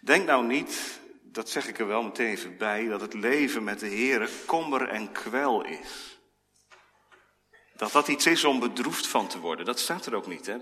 Denk 0.00 0.26
nou 0.26 0.46
niet, 0.46 1.00
dat 1.22 1.50
zeg 1.50 1.68
ik 1.68 1.78
er 1.78 1.86
wel 1.86 2.02
meteen 2.02 2.30
even 2.30 2.56
bij, 2.56 2.86
dat 2.86 3.00
het 3.00 3.14
leven 3.14 3.64
met 3.64 3.80
de 3.80 3.86
Heer 3.86 4.30
kommer 4.46 4.88
en 4.88 5.12
kwel 5.12 5.64
is. 5.64 6.18
Dat 7.76 7.92
dat 7.92 8.08
iets 8.08 8.26
is 8.26 8.44
om 8.44 8.60
bedroefd 8.60 9.06
van 9.06 9.28
te 9.28 9.38
worden. 9.38 9.64
Dat 9.64 9.78
staat 9.78 10.06
er 10.06 10.14
ook 10.14 10.26
niet. 10.26 10.46
Hè? 10.46 10.56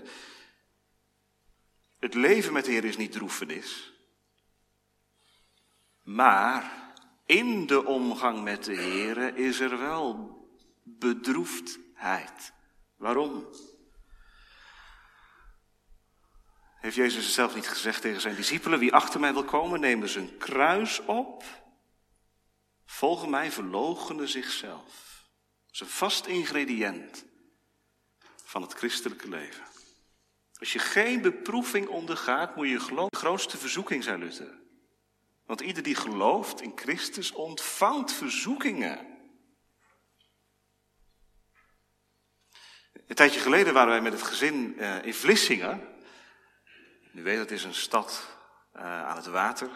Het 1.99 2.13
leven 2.13 2.53
met 2.53 2.65
de 2.65 2.71
Heer 2.71 2.85
is 2.85 2.97
niet 2.97 3.11
droefenis. 3.11 3.93
Maar 6.03 6.71
in 7.25 7.67
de 7.67 7.85
omgang 7.85 8.43
met 8.43 8.63
de 8.63 8.75
Heer 8.75 9.37
is 9.37 9.59
er 9.59 9.79
wel 9.79 10.37
Waarom? 12.97 13.47
Heeft 16.75 16.95
Jezus 16.95 17.33
zelf 17.33 17.55
niet 17.55 17.67
gezegd 17.67 18.01
tegen 18.01 18.21
zijn 18.21 18.35
discipelen, 18.35 18.79
wie 18.79 18.93
achter 18.93 19.19
mij 19.19 19.33
wil 19.33 19.43
komen, 19.43 19.79
nemen 19.79 20.09
zijn 20.09 20.37
kruis 20.37 20.99
op, 21.05 21.43
volgen 22.85 23.29
mij, 23.29 23.51
verloochenen 23.51 24.29
zichzelf. 24.29 25.27
Dat 25.65 25.73
is 25.73 25.79
een 25.79 25.87
vast 25.87 26.25
ingrediënt 26.25 27.25
van 28.43 28.61
het 28.61 28.73
christelijke 28.73 29.29
leven. 29.29 29.63
Als 30.59 30.73
je 30.73 30.79
geen 30.79 31.21
beproeving 31.21 31.87
ondergaat, 31.87 32.55
moet 32.55 32.69
je 32.69 32.79
geloven. 32.79 33.11
De 33.11 33.17
grootste 33.17 33.57
verzoeking, 33.57 34.03
zei 34.03 34.17
Luther. 34.17 34.59
Want 35.45 35.61
ieder 35.61 35.83
die 35.83 35.95
gelooft 35.95 36.61
in 36.61 36.71
Christus 36.75 37.31
ontvangt 37.31 38.11
verzoekingen. 38.11 39.12
Een 43.13 43.19
tijdje 43.19 43.39
geleden 43.39 43.73
waren 43.73 43.89
wij 43.89 44.01
met 44.01 44.13
het 44.13 44.21
gezin 44.21 44.75
uh, 44.77 45.05
in 45.05 45.13
Vlissingen. 45.13 45.87
U 47.13 47.23
weet, 47.23 47.37
dat 47.37 47.51
is 47.51 47.63
een 47.63 47.73
stad 47.73 48.37
uh, 48.75 48.81
aan 48.81 49.15
het 49.15 49.25
water. 49.25 49.69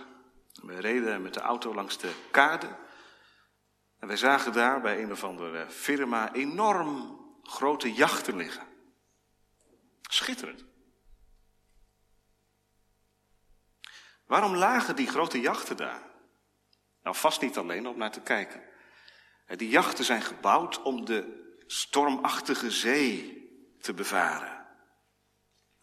We 0.54 0.80
reden 0.80 1.22
met 1.22 1.34
de 1.34 1.40
auto 1.40 1.74
langs 1.74 1.98
de 1.98 2.12
kade. 2.32 2.68
En 4.00 4.08
wij 4.08 4.18
zagen 4.18 4.54
daar 4.54 4.82
bij 4.82 5.02
een 5.02 5.12
of 5.12 5.24
andere 5.24 5.70
firma 5.70 6.34
enorm 6.34 7.20
grote 7.44 7.94
jachten 7.94 8.36
liggen. 8.36 8.68
Schitterend. 10.02 10.66
Waarom 14.26 14.56
lagen 14.56 14.96
die 14.96 15.08
grote 15.08 15.40
jachten 15.40 15.78
daar? 15.78 16.02
Nou, 17.04 17.16
vast 17.16 17.42
niet 17.42 17.58
alleen 17.58 17.88
om 17.88 17.98
naar 17.98 18.12
te 18.12 18.22
kijken. 18.22 18.62
Die 19.48 19.70
jachten 19.70 20.06
zijn 20.06 20.22
gebouwd 20.22 20.82
om 20.82 21.06
de 21.06 21.46
stormachtige 21.68 22.72
zee 22.72 23.46
te 23.82 23.94
bevaren. 23.94 24.66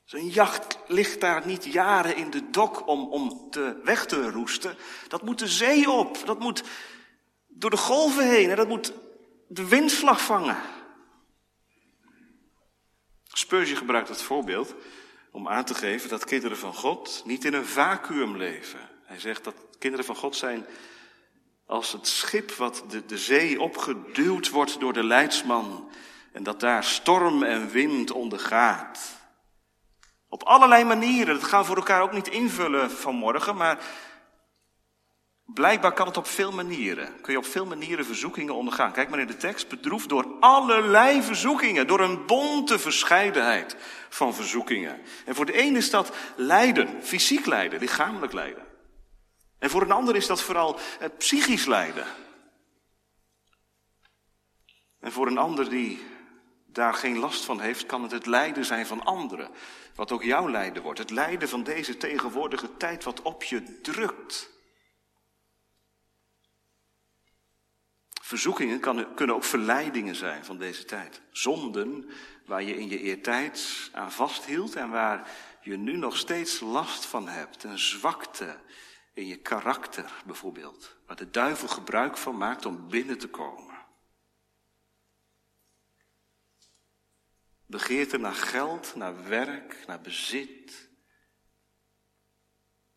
Zo'n 0.05 0.29
jacht 0.29 0.79
ligt 0.87 1.21
daar 1.21 1.47
niet 1.47 1.65
jaren 1.65 2.17
in 2.17 2.31
de 2.31 2.51
dok 2.51 2.87
om, 2.87 3.13
om 3.13 3.51
te, 3.51 3.81
weg 3.85 4.07
te 4.07 4.31
roesten. 4.31 4.77
Dat 5.09 5.23
moet 5.23 5.39
de 5.39 5.49
zee 5.49 5.91
op. 5.91 6.27
Dat 6.27 6.39
moet 6.39 6.63
door 7.47 7.71
de 7.71 7.77
golven 7.77 8.29
heen. 8.29 8.51
En 8.51 8.57
dat 8.57 8.69
moet 8.69 8.93
de 9.49 9.69
windslag 9.69 10.21
vangen. 10.21 10.57
Spurgeon 13.25 13.77
gebruikt 13.77 14.09
het 14.09 14.23
voorbeeld 14.23 14.75
om 15.31 15.49
aan 15.49 15.65
te 15.65 15.75
geven 15.75 16.09
dat 16.09 16.25
kinderen 16.25 16.57
van 16.57 16.75
God 16.75 17.23
niet 17.25 17.45
in 17.45 17.55
een 17.55 17.67
vacuüm 17.67 18.37
leven. 18.37 18.91
Hij 19.05 19.21
zegt 19.21 19.45
dat 19.45 19.55
kinderen 19.79 20.07
van 20.07 20.17
God 20.17 20.37
zijn 20.37 20.67
als 21.67 21.93
het 21.93 22.09
schip 22.09 22.51
wat 22.51 22.85
de, 22.89 23.07
de 23.07 23.19
zee 23.19 23.61
opgeduwd 23.61 24.51
wordt 24.51 24.81
door 24.81 24.93
de 24.93 25.05
leidsman 25.05 25.89
en 26.33 26.43
dat 26.43 26.61
daar 26.61 26.85
storm 26.85 27.43
en 27.43 27.71
wind 27.71 28.11
ondergaat. 28.11 29.23
Op 30.29 30.43
allerlei 30.43 30.85
manieren, 30.85 31.35
dat 31.35 31.45
gaan 31.45 31.61
we 31.61 31.67
voor 31.67 31.77
elkaar 31.77 32.03
ook 32.03 32.13
niet 32.13 32.29
invullen 32.29 32.91
vanmorgen, 32.91 33.57
maar 33.57 33.79
Blijkbaar 35.47 35.93
kan 35.93 36.07
het 36.07 36.17
op 36.17 36.27
veel 36.27 36.53
manieren. 36.53 37.21
Kun 37.21 37.33
je 37.33 37.39
op 37.39 37.47
veel 37.47 37.67
manieren 37.67 38.05
verzoekingen 38.05 38.55
ondergaan. 38.55 38.93
Kijk 38.93 39.09
maar 39.09 39.19
in 39.19 39.27
de 39.27 39.37
tekst. 39.37 39.69
Bedroefd 39.69 40.09
door 40.09 40.27
allerlei 40.41 41.23
verzoekingen. 41.23 41.87
Door 41.87 42.01
een 42.01 42.27
bonte 42.27 42.79
verscheidenheid 42.79 43.77
van 44.09 44.35
verzoekingen. 44.35 45.01
En 45.25 45.35
voor 45.35 45.47
de 45.47 45.53
ene 45.53 45.79
is 45.79 45.91
dat 45.91 46.13
lijden. 46.37 47.03
Fysiek 47.03 47.47
lijden. 47.47 47.81
Lichamelijk 47.81 48.33
lijden. 48.33 48.64
En 49.65 49.71
voor 49.71 49.83
een 49.83 49.93
ander 49.93 50.17
is 50.17 50.27
dat 50.27 50.41
vooral 50.41 50.79
het 50.99 51.19
psychisch 51.19 51.65
lijden. 51.65 52.07
En 55.01 55.13
voor 55.13 55.27
een 55.27 55.39
ander 55.39 55.69
die 55.69 56.03
daar 56.67 56.95
geen 56.95 57.19
last 57.19 57.45
van 57.45 57.61
heeft, 57.61 57.87
kan 57.87 58.03
het 58.03 58.11
het 58.11 58.27
lijden 58.27 58.65
zijn 58.65 58.87
van 58.87 59.05
anderen. 59.05 59.51
Wat 59.95 60.13
ook 60.13 60.23
jouw 60.23 60.51
lijden 60.51 60.83
wordt. 60.83 60.99
Het 60.99 61.11
lijden 61.11 61.49
van 61.49 61.63
deze 61.63 61.97
tegenwoordige 61.97 62.77
tijd 62.77 63.05
wat 63.05 63.23
op 63.23 63.43
je 63.43 63.81
drukt. 63.81 64.51
Verzoekingen 68.23 68.81
kunnen 69.15 69.35
ook 69.35 69.45
verleidingen 69.45 70.15
zijn 70.15 70.45
van 70.45 70.59
deze 70.59 70.85
tijd. 70.85 71.21
Zonden 71.31 72.11
waar 72.47 72.63
je 72.63 72.77
in 72.77 72.89
je 72.89 73.01
eertijd 73.01 73.91
aan 73.93 74.13
vasthield 74.13 74.77
en 74.77 74.91
waar 74.91 75.31
je 75.61 75.77
nu 75.77 75.97
nog 75.97 76.17
steeds 76.17 76.61
last 76.61 77.05
van 77.05 77.29
hebt. 77.29 77.65
Een 77.65 77.79
zwakte 77.79 78.57
in 79.15 79.27
je 79.27 79.37
karakter 79.37 80.23
bijvoorbeeld. 80.27 80.97
Waar 81.07 81.17
de 81.17 81.31
duivel 81.31 81.69
gebruik 81.69 82.17
van 82.17 82.37
maakt 82.37 82.67
om 82.67 82.89
binnen 82.89 83.19
te 83.19 83.29
komen. 83.29 83.75
Begeerte 87.67 88.19
naar 88.19 88.35
geld, 88.35 88.95
naar 88.95 89.29
werk, 89.29 89.85
naar 89.87 90.01
bezit. 90.01 90.89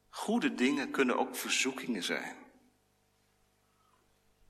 Goede 0.10 0.54
dingen 0.54 0.92
kunnen 0.92 1.18
ook 1.18 1.36
verzoekingen 1.36 2.04
zijn. 2.04 2.36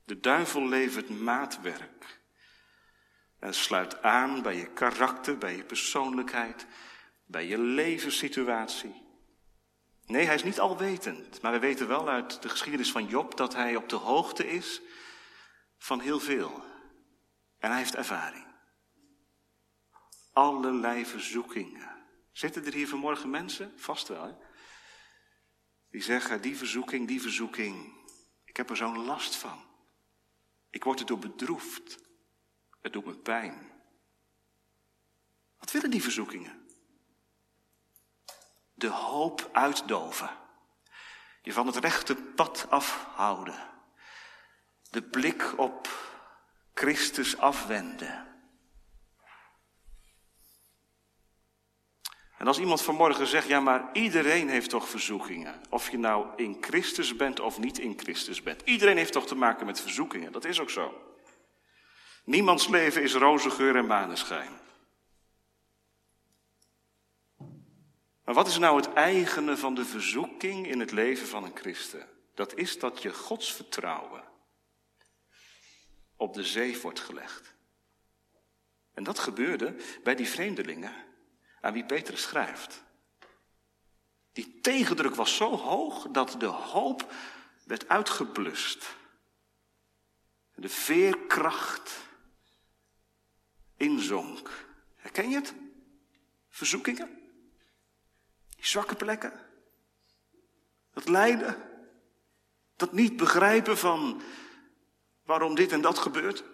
De 0.04 0.20
duivel 0.20 0.68
levert 0.68 1.08
maatwerk 1.08 2.20
en 3.38 3.54
sluit 3.54 4.02
aan 4.02 4.42
bij 4.42 4.56
je 4.56 4.72
karakter, 4.72 5.38
bij 5.38 5.56
je 5.56 5.64
persoonlijkheid, 5.64 6.66
bij 7.26 7.46
je 7.46 7.58
levenssituatie. 7.58 9.07
Nee, 10.08 10.24
hij 10.24 10.34
is 10.34 10.42
niet 10.42 10.60
alwetend, 10.60 11.42
maar 11.42 11.52
we 11.52 11.58
weten 11.58 11.88
wel 11.88 12.08
uit 12.08 12.42
de 12.42 12.48
geschiedenis 12.48 12.92
van 12.92 13.06
Job 13.06 13.36
dat 13.36 13.54
hij 13.54 13.76
op 13.76 13.88
de 13.88 13.96
hoogte 13.96 14.48
is 14.48 14.80
van 15.78 16.00
heel 16.00 16.20
veel. 16.20 16.64
En 17.58 17.70
hij 17.70 17.78
heeft 17.78 17.94
ervaring. 17.94 18.46
Allerlei 20.32 21.06
verzoekingen. 21.06 22.06
Zitten 22.32 22.64
er 22.64 22.72
hier 22.72 22.88
vanmorgen 22.88 23.30
mensen? 23.30 23.72
Vast 23.76 24.08
wel, 24.08 24.22
hè? 24.22 24.32
Die 25.90 26.02
zeggen, 26.02 26.42
die 26.42 26.56
verzoeking, 26.56 27.08
die 27.08 27.20
verzoeking. 27.20 27.92
Ik 28.44 28.56
heb 28.56 28.70
er 28.70 28.76
zo'n 28.76 29.04
last 29.04 29.36
van. 29.36 29.64
Ik 30.70 30.84
word 30.84 31.00
erdoor 31.00 31.18
bedroefd. 31.18 31.98
Het 32.80 32.92
doet 32.92 33.04
me 33.04 33.16
pijn. 33.16 33.72
Wat 35.58 35.70
willen 35.70 35.90
die 35.90 36.02
verzoekingen? 36.02 36.57
De 38.78 38.88
hoop 38.88 39.48
uitdoven. 39.52 40.30
Je 41.42 41.52
van 41.52 41.66
het 41.66 41.76
rechte 41.76 42.14
pad 42.14 42.66
afhouden. 42.68 43.68
De 44.90 45.02
blik 45.02 45.58
op 45.58 45.88
Christus 46.74 47.38
afwenden. 47.38 48.26
En 52.38 52.46
als 52.46 52.58
iemand 52.58 52.82
vanmorgen 52.82 53.26
zegt, 53.26 53.48
ja 53.48 53.60
maar 53.60 53.88
iedereen 53.92 54.48
heeft 54.48 54.70
toch 54.70 54.88
verzoekingen. 54.88 55.60
Of 55.70 55.90
je 55.90 55.98
nou 55.98 56.26
in 56.36 56.56
Christus 56.60 57.16
bent 57.16 57.40
of 57.40 57.58
niet 57.58 57.78
in 57.78 57.98
Christus 57.98 58.42
bent. 58.42 58.62
Iedereen 58.64 58.96
heeft 58.96 59.12
toch 59.12 59.26
te 59.26 59.34
maken 59.34 59.66
met 59.66 59.80
verzoekingen, 59.80 60.32
dat 60.32 60.44
is 60.44 60.60
ook 60.60 60.70
zo. 60.70 61.02
Niemands 62.24 62.68
leven 62.68 63.02
is 63.02 63.14
roze 63.14 63.50
geur 63.50 63.76
en 63.76 63.86
maneschijn. 63.86 64.67
Maar 68.28 68.36
wat 68.36 68.46
is 68.46 68.58
nou 68.58 68.76
het 68.76 68.92
eigene 68.92 69.56
van 69.56 69.74
de 69.74 69.84
verzoeking 69.84 70.66
in 70.66 70.80
het 70.80 70.90
leven 70.90 71.26
van 71.26 71.44
een 71.44 71.56
christen? 71.56 72.08
Dat 72.34 72.54
is 72.54 72.78
dat 72.78 73.02
je 73.02 73.12
Gods 73.12 73.52
vertrouwen 73.52 74.24
op 76.16 76.34
de 76.34 76.44
zee 76.44 76.80
wordt 76.80 77.00
gelegd. 77.00 77.54
En 78.94 79.04
dat 79.04 79.18
gebeurde 79.18 79.76
bij 80.02 80.14
die 80.14 80.28
vreemdelingen 80.28 80.92
aan 81.60 81.72
wie 81.72 81.84
Petrus 81.84 82.22
schrijft. 82.22 82.84
Die 84.32 84.60
tegendruk 84.60 85.14
was 85.14 85.36
zo 85.36 85.56
hoog 85.56 86.08
dat 86.08 86.34
de 86.38 86.46
hoop 86.46 87.12
werd 87.64 87.88
uitgeblust. 87.88 88.96
De 90.54 90.68
veerkracht 90.68 91.96
inzonk. 93.76 94.66
Herken 94.96 95.28
je 95.28 95.34
het? 95.34 95.54
Verzoekingen? 96.48 97.27
Die 98.58 98.66
zwakke 98.66 98.94
plekken? 98.94 99.32
Dat 100.92 101.08
lijden? 101.08 101.56
Dat 102.76 102.92
niet 102.92 103.16
begrijpen 103.16 103.78
van 103.78 104.22
waarom 105.24 105.54
dit 105.54 105.72
en 105.72 105.80
dat 105.80 105.98
gebeurt? 105.98 106.44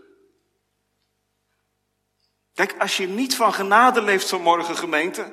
Kijk, 2.54 2.75
als 2.78 2.96
je 2.96 3.06
niet 3.06 3.37
van 3.37 3.54
genade 3.54 4.02
leeft 4.02 4.28
vanmorgen, 4.28 4.76
gemeente, 4.76 5.32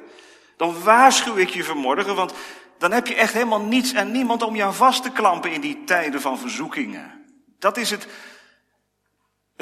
dan 0.58 0.84
waarschuw 0.84 1.36
ik 1.36 1.50
je 1.50 1.64
vanmorgen, 1.64 2.16
want 2.16 2.34
dan 2.78 2.92
heb 2.92 3.08
je 3.08 3.16
echt 3.16 3.34
helemaal 3.34 3.62
niets 3.62 3.94
en 3.94 4.12
niemand 4.12 4.42
om 4.42 4.56
jou 4.56 4.74
vast 4.74 5.04
te 5.04 5.12
klampen 5.12 5.52
in 5.52 5.62
die 5.62 5.84
tijden 5.84 6.22
van 6.22 6.40
verzoekingen. 6.40 7.26
Dat 7.60 7.78
is 7.78 7.90
het, 7.90 8.08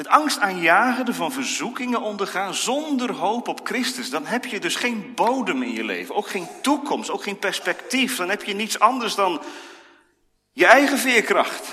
het 0.00 0.08
angstaanjagende 0.08 1.14
van 1.14 1.32
verzoekingen 1.32 2.00
ondergaan 2.00 2.54
zonder 2.54 3.12
hoop 3.12 3.48
op 3.48 3.60
Christus. 3.66 4.10
Dan 4.10 4.26
heb 4.26 4.44
je 4.44 4.60
dus 4.60 4.76
geen 4.76 5.14
bodem 5.14 5.62
in 5.62 5.72
je 5.72 5.84
leven, 5.84 6.14
ook 6.14 6.28
geen 6.28 6.48
toekomst, 6.62 7.10
ook 7.10 7.22
geen 7.22 7.38
perspectief. 7.38 8.16
Dan 8.16 8.28
heb 8.28 8.42
je 8.42 8.54
niets 8.54 8.78
anders 8.78 9.14
dan 9.14 9.42
je 10.52 10.66
eigen 10.66 10.98
veerkracht. 10.98 11.72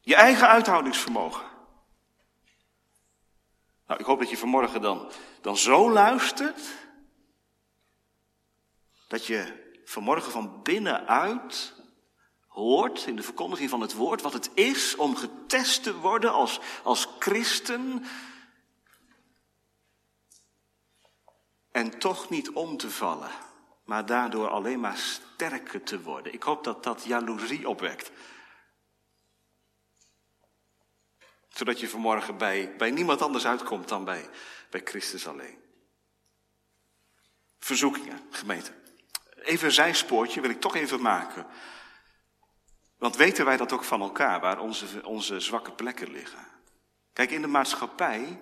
Je 0.00 0.14
eigen 0.14 0.48
uithoudingsvermogen. 0.48 1.44
Nou, 3.86 4.00
ik 4.00 4.06
hoop 4.06 4.18
dat 4.18 4.30
je 4.30 4.36
vanmorgen 4.36 4.80
dan, 4.80 5.10
dan 5.40 5.56
zo 5.56 5.90
luistert. 5.90 6.60
Dat 9.08 9.26
je 9.26 9.72
vanmorgen 9.84 10.32
van 10.32 10.62
binnenuit 10.62 11.73
hoort 12.54 13.06
in 13.06 13.16
de 13.16 13.22
verkondiging 13.22 13.70
van 13.70 13.80
het 13.80 13.92
woord 13.92 14.22
wat 14.22 14.32
het 14.32 14.50
is 14.54 14.96
om 14.96 15.16
getest 15.16 15.82
te 15.82 15.96
worden 15.96 16.32
als, 16.32 16.60
als 16.82 17.08
christen. 17.18 18.04
En 21.70 21.98
toch 21.98 22.30
niet 22.30 22.50
om 22.50 22.76
te 22.76 22.90
vallen, 22.90 23.30
maar 23.84 24.06
daardoor 24.06 24.48
alleen 24.48 24.80
maar 24.80 24.96
sterker 24.96 25.82
te 25.82 26.02
worden. 26.02 26.32
Ik 26.32 26.42
hoop 26.42 26.64
dat 26.64 26.82
dat 26.82 27.04
jaloezie 27.04 27.68
opwekt. 27.68 28.10
Zodat 31.48 31.80
je 31.80 31.88
vanmorgen 31.88 32.36
bij, 32.36 32.76
bij 32.76 32.90
niemand 32.90 33.22
anders 33.22 33.46
uitkomt 33.46 33.88
dan 33.88 34.04
bij, 34.04 34.28
bij 34.70 34.80
Christus 34.84 35.26
alleen. 35.26 35.58
Verzoekingen, 37.58 38.20
gemeente. 38.30 38.72
Even 39.34 39.66
een 39.66 39.72
zijspoortje 39.72 40.40
wil 40.40 40.50
ik 40.50 40.60
toch 40.60 40.74
even 40.74 41.00
maken. 41.00 41.46
Want 42.96 43.16
weten 43.16 43.44
wij 43.44 43.56
dat 43.56 43.72
ook 43.72 43.84
van 43.84 44.00
elkaar, 44.00 44.40
waar 44.40 44.58
onze, 44.58 45.06
onze 45.06 45.40
zwakke 45.40 45.72
plekken 45.72 46.10
liggen? 46.10 46.46
Kijk, 47.12 47.30
in 47.30 47.40
de 47.40 47.46
maatschappij 47.46 48.40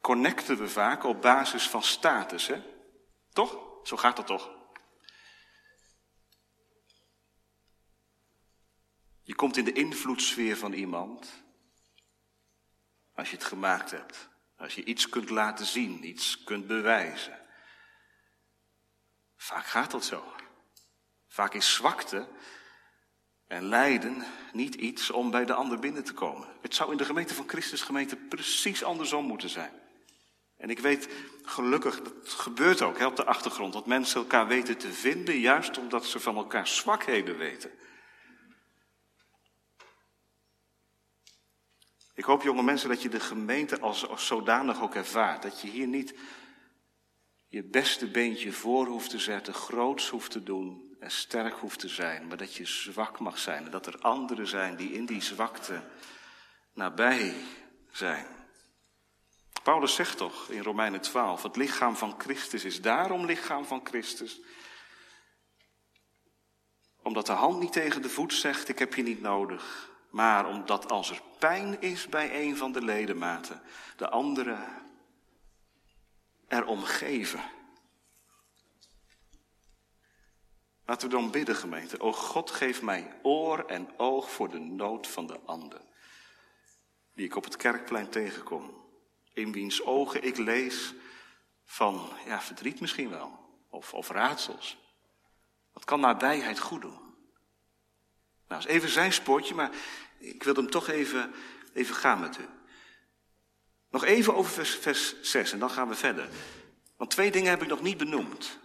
connecten 0.00 0.58
we 0.58 0.68
vaak 0.68 1.04
op 1.04 1.22
basis 1.22 1.68
van 1.68 1.82
status, 1.82 2.46
hè? 2.46 2.62
Toch? 3.32 3.58
Zo 3.82 3.96
gaat 3.96 4.16
dat 4.16 4.26
toch? 4.26 4.50
Je 9.22 9.34
komt 9.34 9.56
in 9.56 9.64
de 9.64 9.72
invloedssfeer 9.72 10.56
van 10.56 10.72
iemand 10.72 11.44
als 13.14 13.30
je 13.30 13.36
het 13.36 13.44
gemaakt 13.44 13.90
hebt. 13.90 14.28
Als 14.56 14.74
je 14.74 14.84
iets 14.84 15.08
kunt 15.08 15.30
laten 15.30 15.66
zien, 15.66 16.08
iets 16.08 16.44
kunt 16.44 16.66
bewijzen. 16.66 17.38
Vaak 19.36 19.66
gaat 19.66 19.90
dat 19.90 20.04
zo. 20.04 20.34
Vaak 21.36 21.54
is 21.54 21.74
zwakte 21.74 22.26
en 23.46 23.64
lijden 23.64 24.24
niet 24.52 24.74
iets 24.74 25.10
om 25.10 25.30
bij 25.30 25.44
de 25.44 25.54
ander 25.54 25.78
binnen 25.78 26.04
te 26.04 26.12
komen. 26.12 26.48
Het 26.60 26.74
zou 26.74 26.90
in 26.90 26.96
de 26.96 27.04
gemeente 27.04 27.34
van 27.34 27.48
Christus 27.48 27.82
gemeente 27.82 28.16
precies 28.16 28.84
andersom 28.84 29.26
moeten 29.26 29.48
zijn. 29.48 29.72
En 30.56 30.70
ik 30.70 30.78
weet 30.78 31.08
gelukkig, 31.42 32.02
dat 32.02 32.28
gebeurt 32.28 32.82
ook 32.82 32.98
hè, 32.98 33.06
op 33.06 33.16
de 33.16 33.24
achtergrond, 33.24 33.72
dat 33.72 33.86
mensen 33.86 34.20
elkaar 34.20 34.46
weten 34.46 34.76
te 34.76 34.92
vinden, 34.92 35.38
juist 35.38 35.78
omdat 35.78 36.06
ze 36.06 36.20
van 36.20 36.36
elkaar 36.36 36.66
zwakheden 36.66 37.38
weten. 37.38 37.70
Ik 42.14 42.24
hoop, 42.24 42.42
jonge 42.42 42.62
mensen, 42.62 42.88
dat 42.88 43.02
je 43.02 43.08
de 43.08 43.20
gemeente 43.20 43.80
als, 43.80 44.08
als 44.08 44.26
zodanig 44.26 44.82
ook 44.82 44.94
ervaart. 44.94 45.42
Dat 45.42 45.60
je 45.60 45.68
hier 45.68 45.86
niet 45.86 46.14
je 47.48 47.62
beste 47.62 48.10
beentje 48.10 48.52
voor 48.52 48.86
hoeft 48.86 49.10
te 49.10 49.18
zetten, 49.18 49.54
groots 49.54 50.08
hoeft 50.08 50.30
te 50.30 50.42
doen 50.42 50.85
en 51.00 51.10
sterk 51.10 51.54
hoeft 51.54 51.78
te 51.78 51.88
zijn, 51.88 52.26
maar 52.26 52.36
dat 52.36 52.54
je 52.54 52.66
zwak 52.66 53.18
mag 53.18 53.38
zijn 53.38 53.64
en 53.64 53.70
dat 53.70 53.86
er 53.86 53.98
anderen 53.98 54.46
zijn 54.46 54.76
die 54.76 54.92
in 54.92 55.06
die 55.06 55.22
zwakte 55.22 55.82
nabij 56.72 57.34
zijn. 57.90 58.26
Paulus 59.62 59.94
zegt 59.94 60.16
toch 60.16 60.50
in 60.50 60.62
Romeinen 60.62 61.00
12, 61.00 61.42
het 61.42 61.56
lichaam 61.56 61.96
van 61.96 62.14
Christus 62.18 62.64
is 62.64 62.80
daarom 62.80 63.24
lichaam 63.24 63.64
van 63.64 63.80
Christus. 63.84 64.40
Omdat 67.02 67.26
de 67.26 67.32
hand 67.32 67.58
niet 67.58 67.72
tegen 67.72 68.02
de 68.02 68.08
voet 68.08 68.32
zegt, 68.32 68.68
ik 68.68 68.78
heb 68.78 68.94
je 68.94 69.02
niet 69.02 69.20
nodig. 69.20 69.90
Maar 70.10 70.46
omdat 70.46 70.90
als 70.90 71.10
er 71.10 71.20
pijn 71.38 71.80
is 71.80 72.08
bij 72.08 72.42
een 72.42 72.56
van 72.56 72.72
de 72.72 72.84
ledematen, 72.84 73.62
de 73.96 74.08
andere 74.08 74.56
er 76.48 76.64
omgeven. 76.66 77.40
Laten 80.86 81.08
we 81.08 81.14
dan 81.14 81.30
bidden, 81.30 81.56
gemeente. 81.56 82.00
O 82.00 82.12
God, 82.12 82.50
geef 82.50 82.82
mij 82.82 83.12
oor 83.22 83.64
en 83.66 83.98
oog 83.98 84.30
voor 84.30 84.50
de 84.50 84.58
nood 84.58 85.06
van 85.06 85.26
de 85.26 85.40
ander. 85.44 85.80
Die 87.14 87.24
ik 87.24 87.36
op 87.36 87.44
het 87.44 87.56
kerkplein 87.56 88.08
tegenkom. 88.08 88.84
In 89.32 89.52
wiens 89.52 89.82
ogen 89.82 90.22
ik 90.22 90.36
lees 90.36 90.94
van, 91.64 92.10
ja, 92.26 92.40
verdriet 92.40 92.80
misschien 92.80 93.10
wel. 93.10 93.38
Of, 93.70 93.94
of 93.94 94.08
raadsels. 94.08 94.76
Wat 95.72 95.84
kan 95.84 96.00
nabijheid 96.00 96.58
goed 96.58 96.80
doen? 96.80 96.98
Nou, 98.48 98.60
is 98.60 98.66
even 98.66 98.88
zijn 98.88 99.12
spoortje, 99.12 99.54
maar 99.54 99.70
ik 100.18 100.42
wil 100.42 100.54
hem 100.54 100.70
toch 100.70 100.88
even, 100.88 101.34
even 101.74 101.94
gaan 101.94 102.20
met 102.20 102.38
u. 102.38 102.48
Nog 103.90 104.04
even 104.04 104.34
over 104.34 104.52
vers, 104.52 104.74
vers 104.74 105.20
6 105.22 105.52
en 105.52 105.58
dan 105.58 105.70
gaan 105.70 105.88
we 105.88 105.94
verder. 105.94 106.28
Want 106.96 107.10
twee 107.10 107.30
dingen 107.30 107.50
heb 107.50 107.62
ik 107.62 107.68
nog 107.68 107.82
niet 107.82 107.96
benoemd. 107.96 108.58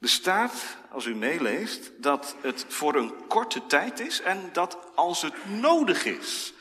Er 0.00 0.08
staat, 0.08 0.52
als 0.90 1.06
u 1.06 1.14
meeleest, 1.14 1.90
dat 1.96 2.36
het 2.40 2.64
voor 2.68 2.94
een 2.94 3.26
korte 3.26 3.66
tijd 3.66 4.00
is 4.00 4.22
en 4.22 4.50
dat 4.52 4.78
als 4.94 5.22
het 5.22 5.34
nodig 5.60 6.04
is, 6.04 6.52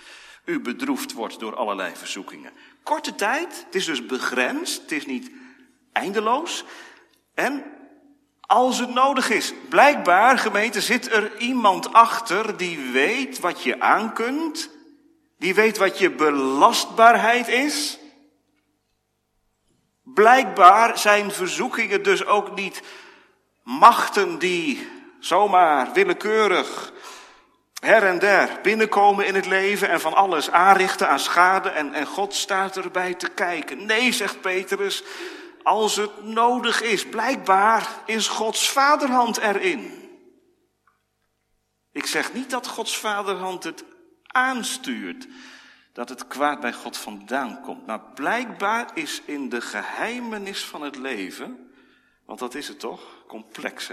u 0.45 0.60
bedroefd 0.60 1.13
wordt 1.13 1.39
door 1.39 1.56
allerlei 1.56 1.95
verzoekingen. 1.95 2.52
Korte 2.84 3.15
tijd, 3.15 3.63
het 3.65 3.75
is 3.75 3.86
dus 3.86 4.06
begrensd, 4.06 4.82
het 4.82 4.91
is 4.91 5.06
niet 5.06 5.32
eindeloos. 5.91 6.65
En 7.34 7.63
als 8.41 8.80
het 8.80 8.93
nodig 8.93 9.30
is, 9.30 9.54
blijkbaar, 9.69 10.38
gemeente, 10.38 10.82
zit 10.82 11.12
er 11.12 11.38
iemand 11.38 11.93
achter 11.93 12.58
die 12.58 12.91
weet 12.91 13.39
wat 13.39 13.63
je 13.63 13.80
aankunt, 13.80 14.69
die 15.38 15.56
weet 15.56 15.78
wat 15.78 15.99
je 15.99 16.12
belastbaarheid 16.12 17.47
is. 17.47 17.99
Blijkbaar 20.04 20.97
zijn 20.97 21.32
verzoekingen 21.32 22.04
dus 22.04 22.25
ook 22.25 22.56
niet 22.56 22.82
machten 23.69 24.39
die 24.39 24.88
zomaar 25.19 25.93
willekeurig 25.93 26.91
her 27.79 28.03
en 28.03 28.19
der 28.19 28.60
binnenkomen 28.62 29.25
in 29.25 29.36
het 29.36 29.45
leven 29.45 29.89
en 29.89 30.01
van 30.01 30.13
alles 30.13 30.51
aanrichten 30.51 31.10
aan 31.10 31.19
schade 31.19 31.69
en, 31.69 31.93
en 31.93 32.05
God 32.05 32.34
staat 32.34 32.77
erbij 32.77 33.13
te 33.13 33.29
kijken. 33.29 33.86
Nee, 33.86 34.12
zegt 34.12 34.41
Petrus, 34.41 35.03
als 35.63 35.95
het 35.95 36.23
nodig 36.23 36.82
is, 36.82 37.05
blijkbaar 37.05 37.88
is 38.05 38.27
Gods 38.27 38.71
vaderhand 38.71 39.38
erin. 39.38 40.10
Ik 41.91 42.05
zeg 42.05 42.34
niet 42.34 42.49
dat 42.49 42.67
Gods 42.67 42.97
vaderhand 42.97 43.63
het 43.63 43.84
aanstuurt, 44.27 45.27
dat 45.93 46.10
het 46.10 46.27
kwaad 46.27 46.60
bij 46.60 46.73
God 46.73 46.97
vandaan 46.97 47.62
komt. 47.62 47.86
Maar 47.86 48.01
blijkbaar 48.01 48.89
is 48.93 49.21
in 49.25 49.49
de 49.49 49.62
geheimenis 49.62 50.65
van 50.65 50.82
het 50.82 50.95
leven, 50.95 51.71
want 52.25 52.39
dat 52.39 52.55
is 52.55 52.67
het 52.67 52.79
toch, 52.79 53.18
complex 53.30 53.92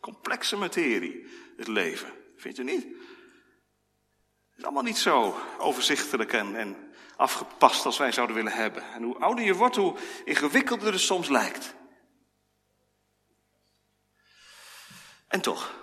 complexe 0.00 0.56
materie, 0.56 1.26
het 1.56 1.68
leven. 1.68 2.12
Vindt 2.36 2.58
u 2.58 2.64
niet? 2.64 2.84
Het 2.84 4.56
is 4.56 4.64
allemaal 4.64 4.82
niet 4.82 4.98
zo 4.98 5.40
overzichtelijk 5.58 6.32
en, 6.32 6.56
en 6.56 6.92
afgepast 7.16 7.84
als 7.86 7.98
wij 7.98 8.12
zouden 8.12 8.36
willen 8.36 8.52
hebben. 8.52 8.92
En 8.92 9.02
hoe 9.02 9.18
ouder 9.18 9.44
je 9.44 9.54
wordt, 9.54 9.76
hoe 9.76 9.96
ingewikkelder 10.24 10.92
het 10.92 11.00
soms 11.00 11.28
lijkt. 11.28 11.74
En 15.28 15.40
toch, 15.40 15.74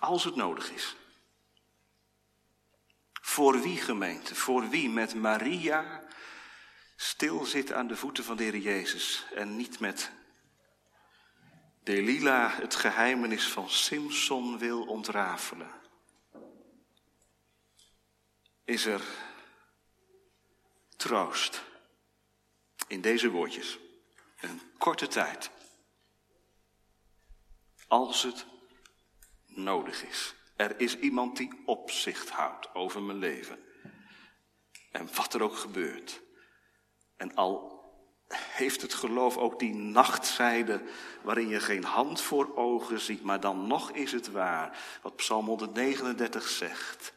als 0.00 0.24
het 0.24 0.36
nodig 0.36 0.70
is. 0.72 0.96
Voor 3.12 3.60
wie 3.60 3.76
gemeente, 3.76 4.34
voor 4.34 4.68
wie 4.68 4.88
met 4.88 5.14
Maria 5.14 6.02
stil 6.96 7.44
zit 7.44 7.72
aan 7.72 7.86
de 7.86 7.96
voeten 7.96 8.24
van 8.24 8.36
de 8.36 8.42
Heer 8.42 8.56
Jezus 8.56 9.26
en 9.34 9.56
niet 9.56 9.80
met 9.80 10.12
Delila 11.84 12.50
het 12.50 12.74
geheimenis 12.74 13.48
van 13.48 13.70
Simson 13.70 14.58
wil 14.58 14.86
ontrafelen. 14.86 15.70
Is 18.64 18.84
er 18.84 19.02
troost 20.96 21.64
in 22.86 23.00
deze 23.00 23.30
woordjes. 23.30 23.78
Een 24.40 24.60
korte 24.78 25.06
tijd. 25.06 25.50
Als 27.86 28.22
het 28.22 28.46
nodig 29.46 30.04
is. 30.04 30.34
Er 30.56 30.80
is 30.80 30.98
iemand 30.98 31.36
die 31.36 31.62
opzicht 31.66 32.30
houdt 32.30 32.74
over 32.74 33.02
mijn 33.02 33.18
leven. 33.18 33.64
En 34.90 35.14
wat 35.14 35.34
er 35.34 35.42
ook 35.42 35.56
gebeurt. 35.56 36.22
En 37.16 37.34
al 37.34 37.73
heeft 38.36 38.82
het 38.82 38.94
geloof 38.94 39.36
ook 39.36 39.58
die 39.58 39.74
nachtzijde 39.74 40.82
waarin 41.22 41.48
je 41.48 41.60
geen 41.60 41.84
hand 41.84 42.20
voor 42.20 42.56
ogen 42.56 43.00
ziet, 43.00 43.22
maar 43.22 43.40
dan 43.40 43.66
nog 43.66 43.90
is 43.90 44.12
het 44.12 44.30
waar. 44.30 44.78
Wat 45.02 45.16
Psalm 45.16 45.46
139 45.46 46.48
zegt. 46.48 47.12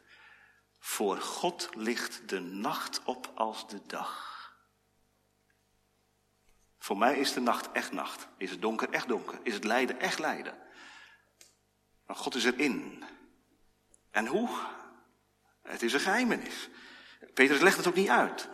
Voor 0.78 1.16
God 1.16 1.68
ligt 1.74 2.28
de 2.28 2.40
nacht 2.40 3.00
op 3.04 3.32
als 3.34 3.68
de 3.68 3.80
dag. 3.86 4.26
Voor 6.78 6.98
mij 6.98 7.18
is 7.18 7.32
de 7.32 7.40
nacht 7.40 7.72
echt 7.72 7.92
nacht. 7.92 8.28
Is 8.36 8.50
het 8.50 8.62
donker 8.62 8.90
echt 8.90 9.08
donker. 9.08 9.38
Is 9.42 9.54
het 9.54 9.64
lijden 9.64 10.00
echt 10.00 10.18
lijden. 10.18 10.58
Maar 12.06 12.16
God 12.16 12.34
is 12.34 12.44
erin. 12.44 13.04
En 14.10 14.26
hoe? 14.26 14.48
Het 15.62 15.82
is 15.82 15.92
een 15.92 16.00
geheimenis. 16.00 16.68
Petrus 17.34 17.60
legt 17.60 17.76
het 17.76 17.86
ook 17.86 17.94
niet 17.94 18.08
uit. 18.08 18.48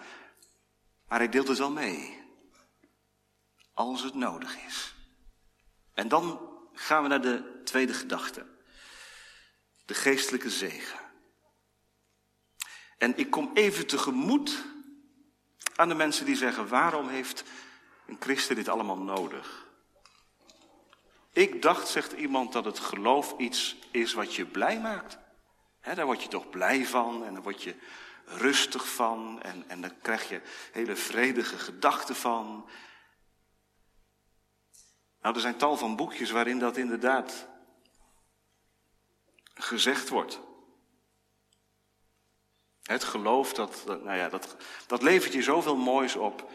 Maar 1.09 1.19
hij 1.19 1.29
deelt 1.29 1.49
het 1.49 1.59
wel 1.59 1.71
mee. 1.71 2.24
Als 3.75 4.03
het 4.03 4.15
nodig 4.15 4.57
is. 4.67 4.95
En 5.95 6.09
dan 6.09 6.49
gaan 6.73 7.03
we 7.03 7.09
naar 7.09 7.23
de 7.23 7.61
tweede 7.65 7.95
gedachte. 7.95 8.47
De 9.87 9.95
geestelijke 9.95 10.51
zegen. 10.51 10.99
En 12.99 13.19
ik 13.19 13.31
kom 13.31 13.51
even 13.55 13.87
tegemoet 13.87 14.65
aan 15.77 15.89
de 15.89 15.95
mensen 15.95 16.27
die 16.27 16.37
zeggen, 16.37 16.69
waarom 16.69 17.09
heeft 17.09 17.45
een 18.07 18.17
christen 18.21 18.57
dit 18.57 18.69
allemaal 18.69 18.99
nodig? 18.99 19.67
Ik 21.33 21.63
dacht, 21.63 21.89
zegt 21.89 22.13
iemand, 22.13 22.53
dat 22.53 22.65
het 22.65 22.79
geloof 22.79 23.35
iets 23.39 23.77
is 23.91 24.13
wat 24.13 24.35
je 24.35 24.45
blij 24.45 24.81
maakt. 24.81 25.19
Daar 25.95 26.07
word 26.07 26.23
je 26.23 26.29
toch 26.29 26.51
blij 26.51 26.87
van 26.87 27.25
en 27.25 27.35
dan 27.35 27.43
word 27.43 27.63
je 27.63 27.75
rustig 28.25 28.89
van 28.89 29.43
en, 29.43 29.65
en 29.67 29.81
dan 29.81 29.93
krijg 30.03 30.29
je 30.29 30.41
hele 30.73 30.97
vredige 30.97 31.59
gedachten 31.59 32.17
van. 32.17 32.69
Nou, 35.25 35.37
er 35.37 35.43
zijn 35.43 35.57
tal 35.57 35.77
van 35.77 35.97
boekjes 35.97 36.31
waarin 36.31 36.59
dat 36.59 36.77
inderdaad 36.77 37.49
gezegd 39.55 40.09
wordt. 40.09 40.41
Het 42.83 43.05
geloof, 43.05 43.53
dat, 43.53 43.85
nou 43.87 44.17
ja, 44.17 44.29
dat, 44.29 44.57
dat 44.87 45.03
levert 45.03 45.33
je 45.33 45.43
zoveel 45.43 45.77
moois 45.77 46.17
op. 46.17 46.51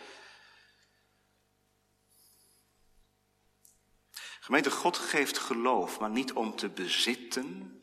Gemeente, 4.39 4.71
God 4.71 4.97
geeft 4.97 5.37
geloof, 5.37 5.99
maar 5.99 6.09
niet 6.09 6.33
om 6.33 6.55
te 6.55 6.69
bezitten. 6.69 7.81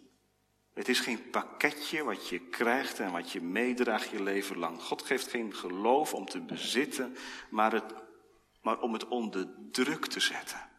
Het 0.73 0.89
is 0.89 1.01
geen 1.01 1.31
pakketje 1.31 2.05
wat 2.05 2.29
je 2.29 2.39
krijgt 2.39 3.01
en 3.01 3.13
wat 3.13 3.33
je 3.33 3.41
meedraagt 3.41 4.09
je 4.09 4.23
leven 4.23 4.59
lang. 4.59 4.83
God 4.83 5.03
geeft 5.03 5.31
geen 5.31 5.55
geloof 5.55 6.15
om 6.15 6.27
te 6.27 6.41
bezitten, 6.41 7.17
maar, 7.51 7.73
het, 7.73 7.95
maar 8.63 8.81
om 8.81 8.93
het 8.93 9.09
onder 9.09 9.49
druk 9.71 10.07
te 10.07 10.21
zetten. 10.21 10.75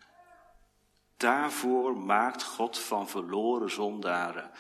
Daarvoor 1.18 1.98
maakt 1.98 2.44
God 2.44 2.80
van 2.80 3.10
verloren 3.10 3.72
zondaren 3.72 4.52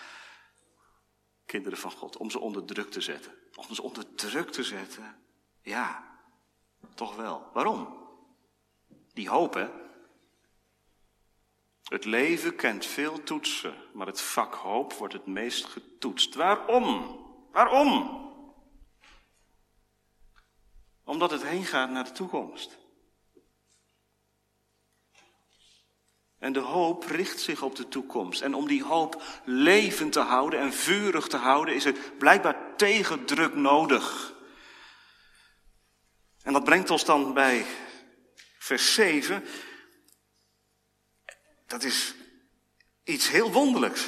kinderen 1.45 1.77
van 1.77 1.91
God, 1.91 2.17
om 2.17 2.29
ze 2.29 2.39
onder 2.39 2.65
druk 2.65 2.91
te 2.91 3.01
zetten. 3.01 3.33
Om 3.55 3.75
ze 3.75 3.81
onder 3.81 4.15
druk 4.15 4.51
te 4.51 4.63
zetten, 4.63 5.21
ja, 5.61 6.03
toch 6.93 7.15
wel. 7.15 7.49
Waarom? 7.53 8.07
Die 9.13 9.29
hoop, 9.29 9.53
hè? 9.53 9.69
Het 11.83 12.05
leven 12.05 12.55
kent 12.55 12.85
veel 12.85 13.23
toetsen, 13.23 13.75
maar 13.93 14.07
het 14.07 14.21
vak 14.21 14.53
hoop 14.53 14.93
wordt 14.93 15.13
het 15.13 15.25
meest 15.25 15.65
getoetst. 15.65 16.35
Waarom? 16.35 17.19
Waarom? 17.51 18.25
Omdat 21.03 21.31
het 21.31 21.43
heen 21.43 21.65
gaat 21.65 21.89
naar 21.89 22.03
de 22.03 22.11
toekomst. 22.11 22.77
En 26.39 26.53
de 26.53 26.59
hoop 26.59 27.03
richt 27.03 27.39
zich 27.39 27.61
op 27.61 27.75
de 27.75 27.87
toekomst. 27.87 28.41
En 28.41 28.53
om 28.53 28.67
die 28.67 28.83
hoop 28.83 29.23
levend 29.43 30.11
te 30.11 30.19
houden 30.19 30.59
en 30.59 30.73
vurig 30.73 31.27
te 31.27 31.37
houden, 31.37 31.75
is 31.75 31.85
er 31.85 31.95
blijkbaar 32.17 32.75
tegendruk 32.75 33.55
nodig. 33.55 34.35
En 36.43 36.53
dat 36.53 36.63
brengt 36.63 36.89
ons 36.89 37.05
dan 37.05 37.33
bij 37.33 37.65
vers 38.59 38.93
7. 38.93 39.43
Dat 41.65 41.83
is 41.83 42.15
iets 43.03 43.29
heel 43.29 43.51
wonderlijks. 43.51 44.05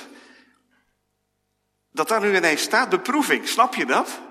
Dat 1.91 2.07
daar 2.07 2.21
nu 2.21 2.35
ineens 2.35 2.61
staat, 2.61 2.89
beproeving, 2.89 3.47
snap 3.47 3.75
je 3.75 3.85
dat? 3.85 4.28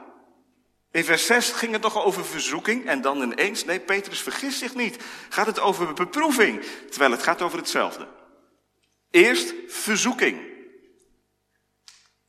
In 0.99 1.05
vers 1.05 1.27
6 1.27 1.51
ging 1.51 1.73
het 1.73 1.83
nog 1.83 2.05
over 2.05 2.25
verzoeking 2.25 2.87
en 2.87 3.01
dan 3.01 3.23
ineens, 3.23 3.65
nee, 3.65 3.81
Petrus 3.81 4.21
vergist 4.21 4.59
zich 4.59 4.75
niet, 4.75 5.05
gaat 5.29 5.47
het 5.47 5.61
over 5.61 5.95
beproeving, 5.95 6.65
terwijl 6.91 7.11
het 7.11 7.23
gaat 7.23 7.43
over 7.43 7.59
hetzelfde. 7.59 8.09
Eerst 9.11 9.55
verzoeking. 9.67 10.41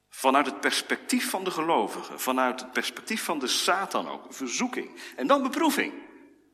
Vanuit 0.09 0.45
het 0.45 0.59
perspectief 0.59 1.29
van 1.29 1.43
de 1.43 1.51
gelovigen, 1.51 2.19
vanuit 2.19 2.59
het 2.59 2.71
perspectief 2.71 3.23
van 3.23 3.39
de 3.39 3.47
Satan 3.47 4.07
ook, 4.07 4.33
verzoeking. 4.33 4.99
En 5.15 5.27
dan 5.27 5.43
beproeving, 5.43 5.93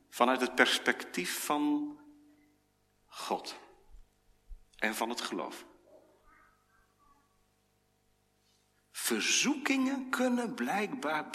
vanuit 0.10 0.42
het 0.42 0.56
perspectief 0.56 1.44
van 1.44 1.96
God 3.06 3.56
en 4.78 4.96
van 4.96 5.10
het 5.10 5.22
geloof. 5.22 5.66
Verzoekingen 8.92 10.10
kunnen 10.10 10.54
blijkbaar 10.54 11.30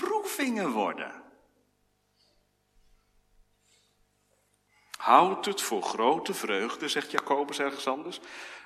beproevingen 0.00 0.70
worden. 0.70 1.12
Houd 4.96 5.44
het 5.44 5.62
voor 5.62 5.82
grote 5.82 6.34
vreugde, 6.34 6.88
zegt 6.88 7.10
Jacobus 7.10 7.58
ergens 7.58 7.86
anders, 7.86 8.20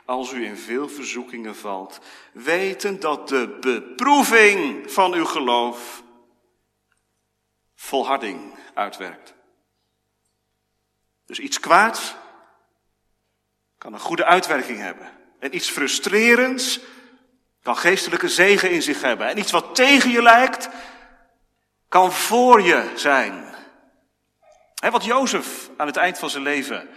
als 0.04 0.32
u 0.32 0.44
in 0.44 0.56
veel 0.56 0.88
verzoekingen 0.88 1.56
valt, 1.56 2.00
weten 2.32 3.00
dat 3.00 3.28
de 3.28 3.56
beproeving 3.60 4.92
van 4.92 5.12
uw 5.12 5.24
geloof 5.24 6.02
volharding 7.74 8.54
uitwerkt. 8.74 9.34
Dus 11.26 11.38
iets 11.38 11.60
kwaads 11.60 12.14
kan 13.78 13.92
een 13.92 14.00
goede 14.00 14.24
uitwerking 14.24 14.78
hebben. 14.78 15.10
En 15.38 15.54
iets 15.54 15.70
frustrerends 15.70 16.80
kan 17.62 17.76
geestelijke 17.76 18.28
zegen 18.28 18.70
in 18.70 18.82
zich 18.82 19.00
hebben. 19.00 19.26
En 19.26 19.38
iets 19.38 19.52
wat 19.52 19.74
tegen 19.74 20.10
je 20.10 20.22
lijkt, 20.22 20.68
kan 21.92 22.12
voor 22.12 22.62
je 22.62 22.92
zijn. 22.94 23.54
He, 24.74 24.90
wat 24.90 25.04
Jozef 25.04 25.70
aan 25.76 25.86
het 25.86 25.96
eind 25.96 26.18
van 26.18 26.30
zijn 26.30 26.42
leven 26.42 26.88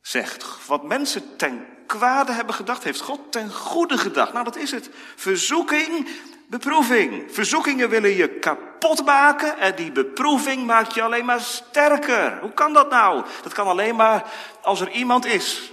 zegt. 0.00 0.66
Wat 0.66 0.82
mensen 0.82 1.36
ten 1.36 1.66
kwade 1.86 2.32
hebben 2.32 2.54
gedacht, 2.54 2.84
heeft 2.84 3.00
God 3.00 3.32
ten 3.32 3.52
goede 3.52 3.98
gedacht. 3.98 4.32
Nou, 4.32 4.44
dat 4.44 4.56
is 4.56 4.70
het. 4.70 4.90
Verzoeking, 5.16 6.08
beproeving. 6.48 7.34
Verzoekingen 7.34 7.88
willen 7.88 8.16
je 8.16 8.28
kapot 8.28 9.04
maken 9.04 9.58
en 9.58 9.76
die 9.76 9.92
beproeving 9.92 10.66
maakt 10.66 10.94
je 10.94 11.02
alleen 11.02 11.24
maar 11.24 11.40
sterker. 11.40 12.38
Hoe 12.40 12.52
kan 12.52 12.72
dat 12.72 12.90
nou? 12.90 13.24
Dat 13.42 13.52
kan 13.52 13.66
alleen 13.66 13.96
maar 13.96 14.30
als 14.62 14.80
er 14.80 14.90
iemand 14.90 15.24
is. 15.24 15.72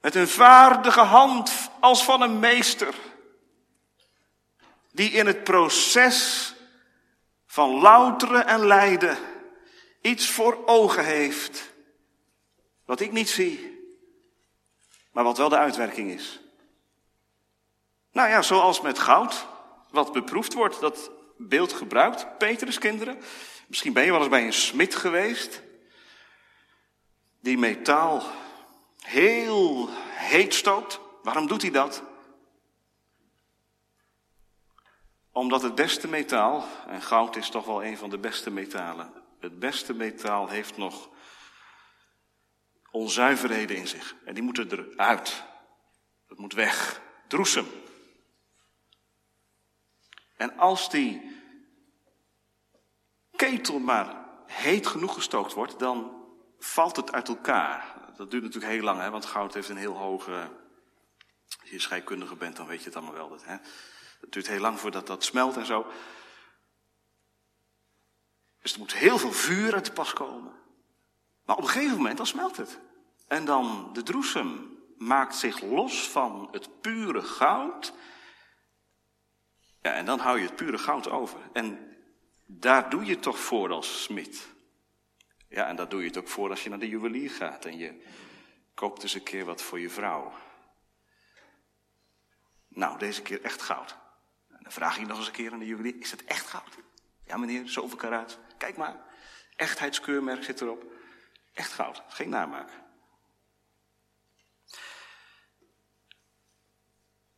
Met 0.00 0.14
een 0.14 0.28
vaardige 0.28 1.00
hand 1.00 1.52
als 1.80 2.04
van 2.04 2.22
een 2.22 2.38
meester. 2.38 2.94
Die 4.92 5.10
in 5.10 5.26
het 5.26 5.44
proces 5.44 6.52
van 7.58 7.80
louteren 7.80 8.46
en 8.46 8.66
lijden 8.66 9.18
iets 10.00 10.30
voor 10.30 10.66
ogen 10.66 11.04
heeft. 11.04 11.72
Wat 12.84 13.00
ik 13.00 13.12
niet 13.12 13.28
zie 13.28 13.68
maar 15.18 15.26
wat 15.26 15.38
wel 15.38 15.48
de 15.48 15.58
uitwerking 15.58 16.10
is. 16.10 16.40
Nou 18.12 18.28
ja, 18.28 18.42
zoals 18.42 18.80
met 18.80 18.98
goud, 18.98 19.46
wat 19.90 20.12
beproefd 20.12 20.54
wordt, 20.54 20.80
dat 20.80 21.10
beeld 21.36 21.72
gebruikt, 21.72 22.38
Petrus 22.38 22.78
kinderen. 22.78 23.18
Misschien 23.66 23.92
ben 23.92 24.04
je 24.04 24.10
wel 24.10 24.20
eens 24.20 24.28
bij 24.28 24.44
een 24.44 24.52
smid 24.52 24.94
geweest, 24.94 25.62
die 27.40 27.58
metaal 27.58 28.22
heel 29.00 29.88
heet 30.10 30.54
stookt. 30.54 31.00
Waarom 31.22 31.46
doet 31.46 31.62
hij 31.62 31.70
dat? 31.70 32.02
Omdat 35.38 35.62
het 35.62 35.74
beste 35.74 36.08
metaal, 36.08 36.64
en 36.86 37.02
goud 37.02 37.36
is 37.36 37.48
toch 37.48 37.64
wel 37.64 37.84
een 37.84 37.96
van 37.96 38.10
de 38.10 38.18
beste 38.18 38.50
metalen, 38.50 39.12
het 39.40 39.58
beste 39.58 39.94
metaal 39.94 40.48
heeft 40.48 40.76
nog 40.76 41.08
onzuiverheden 42.90 43.76
in 43.76 43.88
zich. 43.88 44.14
En 44.24 44.34
die 44.34 44.42
moeten 44.42 44.70
eruit. 44.70 45.44
Dat 46.28 46.38
moet 46.38 46.52
weg. 46.52 47.00
Droesem. 47.28 47.66
En 50.36 50.56
als 50.56 50.90
die 50.90 51.36
ketel 53.36 53.78
maar 53.78 54.24
heet 54.46 54.86
genoeg 54.86 55.14
gestookt 55.14 55.52
wordt, 55.52 55.78
dan 55.78 56.24
valt 56.58 56.96
het 56.96 57.12
uit 57.12 57.28
elkaar. 57.28 57.94
Dat 58.16 58.30
duurt 58.30 58.42
natuurlijk 58.42 58.72
heel 58.72 58.82
lang, 58.82 59.00
hè, 59.00 59.10
want 59.10 59.24
goud 59.24 59.54
heeft 59.54 59.68
een 59.68 59.76
heel 59.76 59.96
hoge. 59.96 60.50
Als 61.60 61.70
je 61.70 61.78
scheikundige 61.80 62.36
bent, 62.36 62.56
dan 62.56 62.66
weet 62.66 62.78
je 62.78 62.84
het 62.84 62.96
allemaal 62.96 63.14
wel. 63.14 63.28
Dat, 63.28 63.44
hè. 63.44 63.56
Het 64.20 64.32
duurt 64.32 64.48
heel 64.48 64.60
lang 64.60 64.80
voordat 64.80 65.06
dat 65.06 65.24
smelt 65.24 65.56
en 65.56 65.66
zo. 65.66 65.86
Dus 68.62 68.72
er 68.72 68.78
moet 68.78 68.94
heel 68.94 69.18
veel 69.18 69.32
vuur 69.32 69.74
uit 69.74 69.84
de 69.84 69.92
pas 69.92 70.12
komen. 70.12 70.52
Maar 71.44 71.56
op 71.56 71.62
een 71.62 71.68
gegeven 71.68 71.96
moment 71.96 72.16
dan 72.16 72.26
smelt 72.26 72.56
het. 72.56 72.80
En 73.26 73.44
dan 73.44 73.90
de 73.92 74.02
droesem 74.02 74.78
maakt 74.96 75.36
zich 75.36 75.60
los 75.60 76.08
van 76.08 76.48
het 76.50 76.80
pure 76.80 77.22
goud. 77.22 77.92
Ja, 79.82 79.92
en 79.92 80.04
dan 80.04 80.18
hou 80.18 80.38
je 80.38 80.46
het 80.46 80.56
pure 80.56 80.78
goud 80.78 81.08
over. 81.08 81.40
En 81.52 81.96
daar 82.46 82.90
doe 82.90 83.04
je 83.04 83.18
toch 83.18 83.38
voor 83.38 83.70
als 83.70 84.02
smid. 84.02 84.48
Ja, 85.48 85.66
en 85.66 85.76
daar 85.76 85.88
doe 85.88 86.00
je 86.00 86.06
het 86.06 86.16
ook 86.16 86.28
voor 86.28 86.50
als 86.50 86.62
je 86.62 86.68
naar 86.68 86.78
de 86.78 86.88
juwelier 86.88 87.30
gaat 87.30 87.64
en 87.64 87.78
je 87.78 88.02
koopt 88.74 89.02
eens 89.02 89.14
een 89.14 89.22
keer 89.22 89.44
wat 89.44 89.62
voor 89.62 89.80
je 89.80 89.90
vrouw. 89.90 90.32
Nou, 92.68 92.98
deze 92.98 93.22
keer 93.22 93.42
echt 93.42 93.62
goud. 93.62 93.96
Dan 94.68 94.76
vraag 94.76 94.98
je 94.98 95.06
nog 95.06 95.18
eens 95.18 95.26
een 95.26 95.32
keer 95.32 95.52
aan 95.52 95.58
de 95.58 95.66
juwelier, 95.66 96.00
is 96.00 96.10
het 96.10 96.24
echt 96.24 96.46
goud? 96.46 96.78
Ja 97.24 97.36
meneer, 97.36 97.68
zoveel 97.68 97.96
karaat. 97.96 98.38
Kijk 98.58 98.76
maar, 98.76 99.04
echtheidskeurmerk 99.56 100.44
zit 100.44 100.60
erop. 100.60 100.92
Echt 101.52 101.72
goud, 101.72 102.02
geen 102.08 102.28
namaak. 102.28 102.70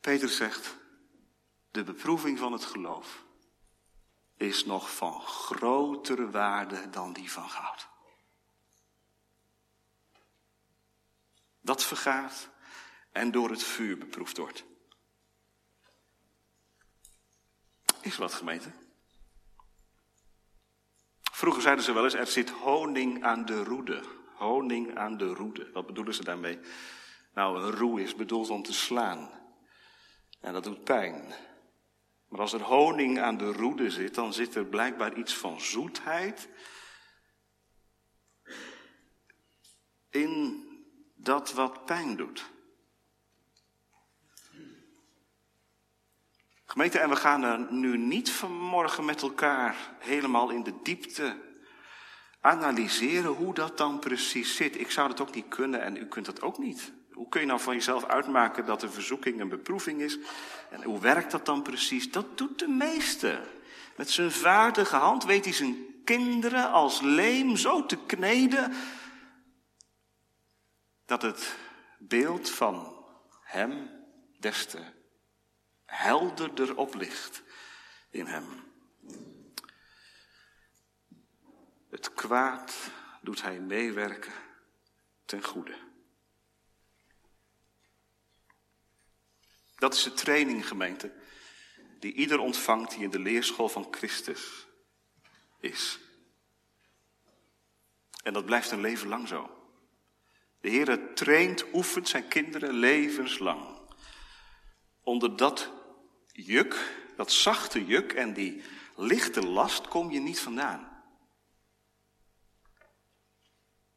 Peter 0.01 0.29
zegt, 0.29 0.77
de 1.71 1.85
beproeving 1.85 2.39
van 2.39 2.53
het 2.53 2.65
geloof 2.65 3.25
is 4.37 4.65
nog 4.65 4.95
van 4.95 5.21
grotere 5.21 6.31
waarde 6.31 6.91
dan 6.91 7.13
die 7.13 7.33
van 7.33 7.51
goud. 7.51 7.89
Dat 11.61 11.85
vergaat 11.85 12.49
en 13.13 13.31
door 13.31 13.51
het 13.51 13.63
vuur 13.63 13.99
beproefd 13.99 14.37
wordt. 14.37 14.69
Is 18.01 18.17
wat 18.17 18.35
gemeente? 18.35 18.71
Vroeger 21.33 21.63
zeiden 21.63 21.85
ze 21.85 21.93
wel 21.93 22.05
eens, 22.05 22.15
er 22.15 22.27
zit 22.27 22.51
honing 22.51 23.25
aan 23.25 23.45
de 23.45 23.65
roede. 23.65 24.03
Honing 24.35 24.97
aan 24.97 25.17
de 25.17 25.35
roede. 25.35 25.71
Wat 25.73 25.87
bedoelen 25.87 26.15
ze 26.15 26.25
daarmee? 26.25 26.59
Nou, 27.35 27.63
een 27.63 27.71
roe 27.71 28.03
is 28.03 28.15
bedoeld 28.15 28.51
om 28.51 28.63
te 28.63 28.73
slaan. 28.73 29.31
En 30.41 30.53
dat 30.53 30.65
doet 30.65 30.85
pijn. 30.85 31.35
Maar 32.29 32.41
als 32.41 32.53
er 32.53 32.63
honing 32.63 33.21
aan 33.21 33.37
de 33.37 33.53
roede 33.53 33.91
zit, 33.91 34.15
dan 34.15 34.33
zit 34.33 34.55
er 34.55 34.65
blijkbaar 34.65 35.15
iets 35.15 35.37
van 35.37 35.61
zoetheid 35.61 36.49
in 40.11 40.65
dat 41.15 41.53
wat 41.53 41.85
pijn 41.85 42.17
doet. 42.17 42.51
Gemeente, 46.71 46.99
en 46.99 47.09
we 47.09 47.17
gaan 47.17 47.43
er 47.43 47.73
nu 47.73 47.99
niet 47.99 48.31
vanmorgen 48.31 49.05
met 49.05 49.23
elkaar 49.23 49.77
helemaal 49.99 50.51
in 50.51 50.63
de 50.63 50.75
diepte 50.83 51.37
analyseren 52.41 53.31
hoe 53.31 53.55
dat 53.55 53.79
dan 53.79 53.99
precies 53.99 54.57
zit. 54.57 54.81
Ik 54.81 54.91
zou 54.91 55.09
dat 55.09 55.21
ook 55.21 55.35
niet 55.35 55.49
kunnen 55.49 55.83
en 55.83 55.97
u 55.97 56.07
kunt 56.07 56.27
dat 56.27 56.43
ook 56.43 56.59
niet. 56.59 56.93
Hoe 57.13 57.29
kun 57.29 57.41
je 57.41 57.47
nou 57.47 57.61
van 57.61 57.75
jezelf 57.75 58.05
uitmaken 58.05 58.67
dat 58.67 58.81
de 58.81 58.91
verzoeking 58.91 59.41
een 59.41 59.49
beproeving 59.49 60.01
is? 60.01 60.19
En 60.71 60.83
hoe 60.83 61.01
werkt 61.01 61.31
dat 61.31 61.47
dan 61.47 61.63
precies? 61.63 62.11
Dat 62.11 62.39
doet 62.39 62.59
de 62.59 62.69
meeste. 62.69 63.41
Met 63.97 64.11
zijn 64.11 64.31
vaardige 64.31 64.97
hand 64.97 65.25
weet 65.25 65.45
hij 65.45 65.55
zijn 65.55 66.03
kinderen 66.05 66.71
als 66.71 67.01
leem 67.01 67.57
zo 67.57 67.87
te 67.87 67.97
kneden 68.07 68.73
dat 71.07 71.23
het 71.23 71.57
beeld 71.99 72.51
van 72.51 73.05
hem 73.43 73.91
des 74.39 74.67
te 74.67 74.99
helderder 75.91 76.77
oplicht 76.77 77.43
in 78.11 78.27
hem. 78.27 78.45
Het 81.91 82.15
kwaad 82.15 82.91
doet 83.23 83.43
hij 83.43 83.61
meewerken 83.61 84.33
ten 85.25 85.45
goede. 85.45 85.77
Dat 89.75 89.95
is 89.95 90.03
de 90.03 90.13
training, 90.13 90.69
gemeente, 90.69 91.13
die 91.99 92.13
ieder 92.13 92.39
ontvangt 92.39 92.91
die 92.91 93.03
in 93.03 93.11
de 93.11 93.19
leerschool 93.19 93.69
van 93.69 93.89
Christus 93.91 94.67
is. 95.61 95.99
En 98.23 98.33
dat 98.33 98.45
blijft 98.45 98.71
een 98.71 98.81
leven 98.81 99.09
lang 99.09 99.29
zo. 99.29 99.51
De 100.61 100.69
Heer 100.69 101.15
traint, 101.15 101.65
oefent 101.73 102.09
zijn 102.09 102.29
kinderen 102.29 102.73
levenslang. 102.73 103.79
Onder 105.03 105.37
dat 105.37 105.80
juk, 106.45 106.97
dat 107.17 107.33
zachte 107.33 107.85
juk 107.85 108.13
en 108.13 108.33
die 108.33 108.63
lichte 108.97 109.47
last 109.47 109.89
kom 109.89 110.11
je 110.11 110.21
niet 110.21 110.41
vandaan. 110.41 111.03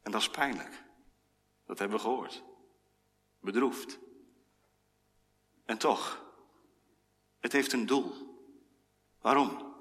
En 0.02 0.10
dat 0.12 0.20
is 0.20 0.30
pijnlijk. 0.30 0.82
Dat 1.66 1.78
hebben 1.78 1.96
we 1.96 2.02
gehoord. 2.02 2.42
Bedroefd. 3.40 3.98
En 5.64 5.78
toch, 5.78 6.24
het 7.40 7.52
heeft 7.52 7.72
een 7.72 7.86
doel. 7.86 8.12
Waarom? 9.20 9.74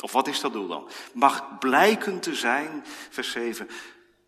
Of 0.00 0.12
wat 0.12 0.26
is 0.26 0.40
dat 0.40 0.52
doel 0.52 0.68
dan? 0.68 0.90
Mag 1.14 1.58
blijken 1.58 2.20
te 2.20 2.34
zijn, 2.34 2.82
vers 2.86 3.30
7, 3.30 3.68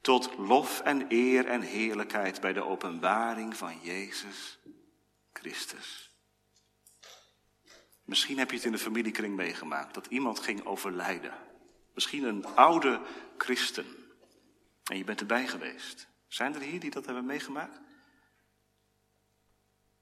tot 0.00 0.38
lof 0.38 0.80
en 0.80 1.06
eer 1.08 1.46
en 1.46 1.60
heerlijkheid 1.60 2.40
bij 2.40 2.52
de 2.52 2.64
openbaring 2.64 3.56
van 3.56 3.80
Jezus 3.80 4.58
Christus. 5.32 6.09
Misschien 8.10 8.38
heb 8.38 8.50
je 8.50 8.56
het 8.56 8.64
in 8.64 8.72
de 8.72 8.78
familiekring 8.78 9.36
meegemaakt 9.36 9.94
dat 9.94 10.06
iemand 10.06 10.40
ging 10.40 10.64
overlijden. 10.64 11.34
Misschien 11.94 12.24
een 12.24 12.46
oude 12.46 13.00
christen. 13.36 13.86
En 14.84 14.96
je 14.96 15.04
bent 15.04 15.20
erbij 15.20 15.46
geweest. 15.46 16.08
Zijn 16.26 16.54
er 16.54 16.60
hier 16.60 16.80
die 16.80 16.90
dat 16.90 17.04
hebben 17.04 17.24
meegemaakt? 17.24 17.80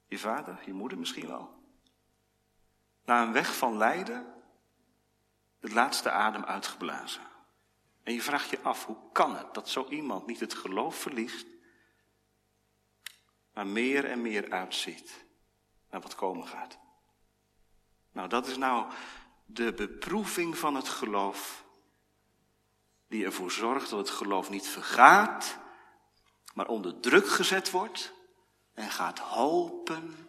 Je 0.06 0.18
vader, 0.18 0.58
je 0.64 0.72
moeder 0.72 0.98
misschien 0.98 1.26
wel. 1.26 1.62
Na 3.04 3.22
een 3.22 3.32
weg 3.32 3.56
van 3.56 3.76
lijden, 3.76 4.34
de 5.60 5.72
laatste 5.72 6.10
adem 6.10 6.44
uitgeblazen. 6.44 7.22
En 8.02 8.12
je 8.12 8.22
vraagt 8.22 8.50
je 8.50 8.60
af, 8.60 8.86
hoe 8.86 9.12
kan 9.12 9.36
het 9.36 9.54
dat 9.54 9.68
zo 9.68 9.86
iemand 9.88 10.26
niet 10.26 10.40
het 10.40 10.54
geloof 10.54 10.96
verliest, 10.96 11.46
maar 13.52 13.66
meer 13.66 14.04
en 14.04 14.22
meer 14.22 14.50
uitziet 14.50 15.24
naar 15.90 16.00
wat 16.00 16.14
komen 16.14 16.46
gaat? 16.46 16.86
Nou, 18.18 18.30
dat 18.30 18.46
is 18.46 18.56
nou 18.56 18.86
de 19.46 19.72
beproeving 19.72 20.58
van 20.58 20.74
het 20.74 20.88
geloof, 20.88 21.64
die 23.08 23.24
ervoor 23.24 23.50
zorgt 23.50 23.90
dat 23.90 23.98
het 23.98 24.10
geloof 24.10 24.50
niet 24.50 24.68
vergaat, 24.68 25.58
maar 26.54 26.66
onder 26.66 27.00
druk 27.00 27.28
gezet 27.28 27.70
wordt 27.70 28.12
en 28.74 28.90
gaat 28.90 29.18
hopen 29.18 30.28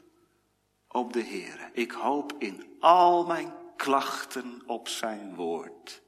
op 0.87 1.13
de 1.13 1.21
Heer. 1.21 1.69
Ik 1.73 1.91
hoop 1.91 2.33
in 2.37 2.75
al 2.79 3.25
mijn 3.25 3.53
klachten 3.75 4.61
op 4.65 4.87
zijn 4.87 5.35
woord. 5.35 6.01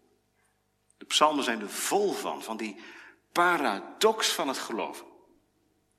De 0.98 1.06
psalmen 1.06 1.44
zijn 1.44 1.62
er 1.62 1.70
vol 1.70 2.12
van, 2.12 2.44
van 2.44 2.58
die 2.58 2.82
paradox 3.32 4.34
van 4.34 4.48
het 4.48 4.58
geloof. 4.58 5.06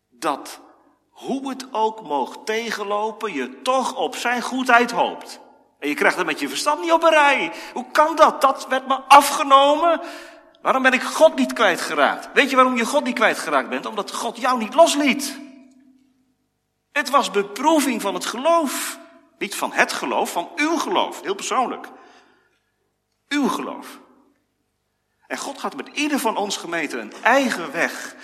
Dat, 0.09 0.61
hoe 1.09 1.49
het 1.49 1.73
ook 1.73 2.03
mocht 2.03 2.47
tegenlopen, 2.47 3.33
je 3.33 3.63
toch 3.63 3.97
op 3.97 4.17
zijn 4.17 4.43
goedheid 4.43 4.91
hoopt. 4.91 5.42
En 5.83 5.89
je 5.89 5.95
krijgt 5.95 6.17
dat 6.17 6.27
met 6.27 6.41
je 6.41 6.49
verstand 6.49 6.81
niet 6.81 6.93
op 6.93 7.03
een 7.03 7.11
rij. 7.11 7.53
Hoe 7.73 7.91
kan 7.91 8.17
dat? 8.17 8.41
Dat 8.41 8.67
werd 8.69 8.87
me 8.87 8.95
afgenomen. 8.95 10.01
Waarom 10.61 10.83
ben 10.83 10.93
ik 10.93 11.03
God 11.03 11.35
niet 11.35 11.53
kwijtgeraakt? 11.53 12.29
Weet 12.33 12.51
je 12.51 12.57
waarom 12.57 12.77
je 12.77 12.85
God 12.85 13.05
niet 13.05 13.15
kwijtgeraakt 13.15 13.69
bent? 13.69 13.87
Omdat 13.87 14.13
God 14.13 14.37
jou 14.37 14.59
niet 14.59 14.75
losliet. 14.75 15.39
Het 16.93 17.11
was 17.11 17.31
beproeving 17.31 18.01
van 18.01 18.15
het 18.15 18.27
geloof. 18.27 18.99
Niet 19.39 19.55
van 19.55 19.73
het 19.73 19.93
geloof, 19.93 20.33
van 20.33 20.51
uw 20.57 20.77
geloof. 20.77 21.21
Heel 21.23 21.35
persoonlijk. 21.35 21.89
Uw 23.29 23.49
geloof. 23.49 23.99
En 25.27 25.39
God 25.39 25.59
gaat 25.59 25.77
met 25.77 25.89
ieder 25.89 26.19
van 26.19 26.37
ons 26.37 26.57
gemeente 26.57 26.99
een 26.99 27.13
eigen 27.23 27.73
weg. 27.73 28.15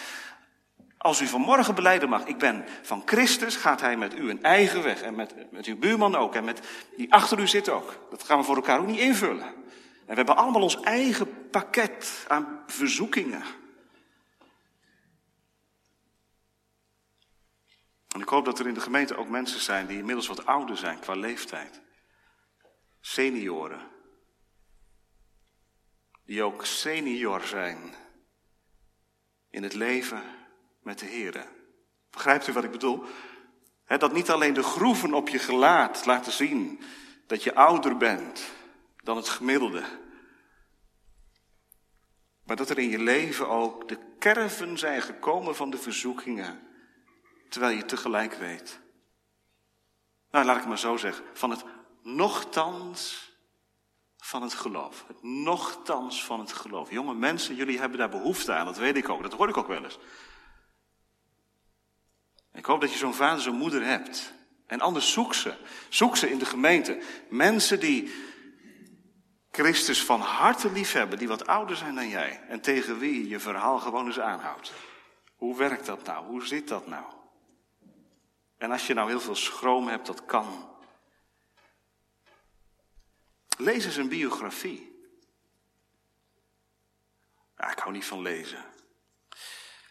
Als 0.98 1.20
u 1.20 1.26
vanmorgen 1.26 1.74
beleiden 1.74 2.08
mag, 2.08 2.24
ik 2.24 2.38
ben 2.38 2.64
van 2.82 3.02
Christus, 3.04 3.56
gaat 3.56 3.80
hij 3.80 3.96
met 3.96 4.14
u 4.14 4.30
een 4.30 4.42
eigen 4.42 4.82
weg. 4.82 5.02
En 5.02 5.14
met, 5.14 5.52
met 5.52 5.66
uw 5.66 5.78
buurman 5.78 6.16
ook. 6.16 6.34
En 6.34 6.44
met 6.44 6.60
die 6.96 7.12
achter 7.12 7.38
u 7.38 7.48
zit 7.48 7.68
ook. 7.68 8.06
Dat 8.10 8.22
gaan 8.22 8.38
we 8.38 8.44
voor 8.44 8.56
elkaar 8.56 8.78
ook 8.78 8.86
niet 8.86 8.98
invullen. 8.98 9.46
En 9.46 9.54
we 10.06 10.14
hebben 10.14 10.36
allemaal 10.36 10.62
ons 10.62 10.80
eigen 10.80 11.50
pakket 11.50 12.24
aan 12.28 12.62
verzoekingen. 12.66 13.42
En 18.08 18.20
ik 18.20 18.28
hoop 18.28 18.44
dat 18.44 18.58
er 18.58 18.66
in 18.66 18.74
de 18.74 18.80
gemeente 18.80 19.16
ook 19.16 19.28
mensen 19.28 19.60
zijn 19.60 19.86
die 19.86 19.98
inmiddels 19.98 20.26
wat 20.26 20.46
ouder 20.46 20.76
zijn 20.76 20.98
qua 20.98 21.14
leeftijd. 21.14 21.80
Senioren. 23.00 23.80
Die 26.24 26.42
ook 26.42 26.64
senior 26.64 27.40
zijn 27.40 27.94
in 29.50 29.62
het 29.62 29.74
leven 29.74 30.22
met 30.88 30.98
de 30.98 31.06
Heer. 31.06 31.46
Begrijpt 32.10 32.46
u 32.46 32.52
wat 32.52 32.64
ik 32.64 32.70
bedoel? 32.70 33.04
dat 33.86 34.12
niet 34.12 34.30
alleen 34.30 34.54
de 34.54 34.62
groeven 34.62 35.14
op 35.14 35.28
je 35.28 35.38
gelaat 35.38 36.06
laten 36.06 36.32
zien 36.32 36.80
dat 37.26 37.42
je 37.42 37.54
ouder 37.54 37.96
bent 37.96 38.50
dan 38.96 39.16
het 39.16 39.28
gemiddelde. 39.28 39.84
Maar 42.44 42.56
dat 42.56 42.70
er 42.70 42.78
in 42.78 42.88
je 42.88 42.98
leven 42.98 43.48
ook 43.48 43.88
de 43.88 43.98
kerven 44.18 44.78
zijn 44.78 45.02
gekomen 45.02 45.56
van 45.56 45.70
de 45.70 45.78
verzoekingen 45.78 46.60
terwijl 47.48 47.76
je 47.76 47.84
tegelijk 47.84 48.34
weet. 48.34 48.80
Nou, 50.30 50.44
laat 50.44 50.56
ik 50.56 50.66
maar 50.66 50.78
zo 50.78 50.96
zeggen, 50.96 51.24
van 51.32 51.50
het 51.50 51.64
nochtans 52.02 53.26
van 54.16 54.42
het 54.42 54.54
geloof. 54.54 55.04
Het 55.06 55.22
nochtans 55.22 56.24
van 56.24 56.40
het 56.40 56.52
geloof. 56.52 56.90
Jonge 56.90 57.14
mensen, 57.14 57.54
jullie 57.54 57.78
hebben 57.78 57.98
daar 57.98 58.08
behoefte 58.08 58.52
aan, 58.52 58.66
dat 58.66 58.78
weet 58.78 58.96
ik 58.96 59.08
ook, 59.08 59.22
dat 59.22 59.32
hoor 59.32 59.48
ik 59.48 59.56
ook 59.56 59.68
wel 59.68 59.84
eens. 59.84 59.98
Ik 62.58 62.64
hoop 62.64 62.80
dat 62.80 62.92
je 62.92 62.98
zo'n 62.98 63.14
vader, 63.14 63.42
zo'n 63.42 63.56
moeder 63.56 63.84
hebt. 63.84 64.32
En 64.66 64.80
anders 64.80 65.12
zoek 65.12 65.34
ze. 65.34 65.54
Zoek 65.88 66.16
ze 66.16 66.30
in 66.30 66.38
de 66.38 66.44
gemeente. 66.44 67.02
Mensen 67.28 67.80
die 67.80 68.14
Christus 69.50 70.04
van 70.04 70.20
harte 70.20 70.72
lief 70.72 70.92
hebben, 70.92 71.18
die 71.18 71.28
wat 71.28 71.46
ouder 71.46 71.76
zijn 71.76 71.94
dan 71.94 72.08
jij. 72.08 72.40
En 72.48 72.60
tegen 72.60 72.98
wie 72.98 73.20
je 73.22 73.28
je 73.28 73.40
verhaal 73.40 73.78
gewoon 73.78 74.06
eens 74.06 74.20
aanhoudt. 74.20 74.72
Hoe 75.36 75.56
werkt 75.56 75.86
dat 75.86 76.04
nou? 76.04 76.26
Hoe 76.26 76.46
zit 76.46 76.68
dat 76.68 76.86
nou? 76.86 77.04
En 78.56 78.70
als 78.70 78.86
je 78.86 78.94
nou 78.94 79.08
heel 79.08 79.20
veel 79.20 79.36
schroom 79.36 79.88
hebt, 79.88 80.06
dat 80.06 80.24
kan. 80.24 80.76
Lees 83.56 83.84
eens 83.84 83.96
een 83.96 84.08
biografie. 84.08 85.06
Ja, 87.56 87.70
ik 87.70 87.78
hou 87.78 87.92
niet 87.92 88.04
van 88.04 88.22
lezen. 88.22 88.64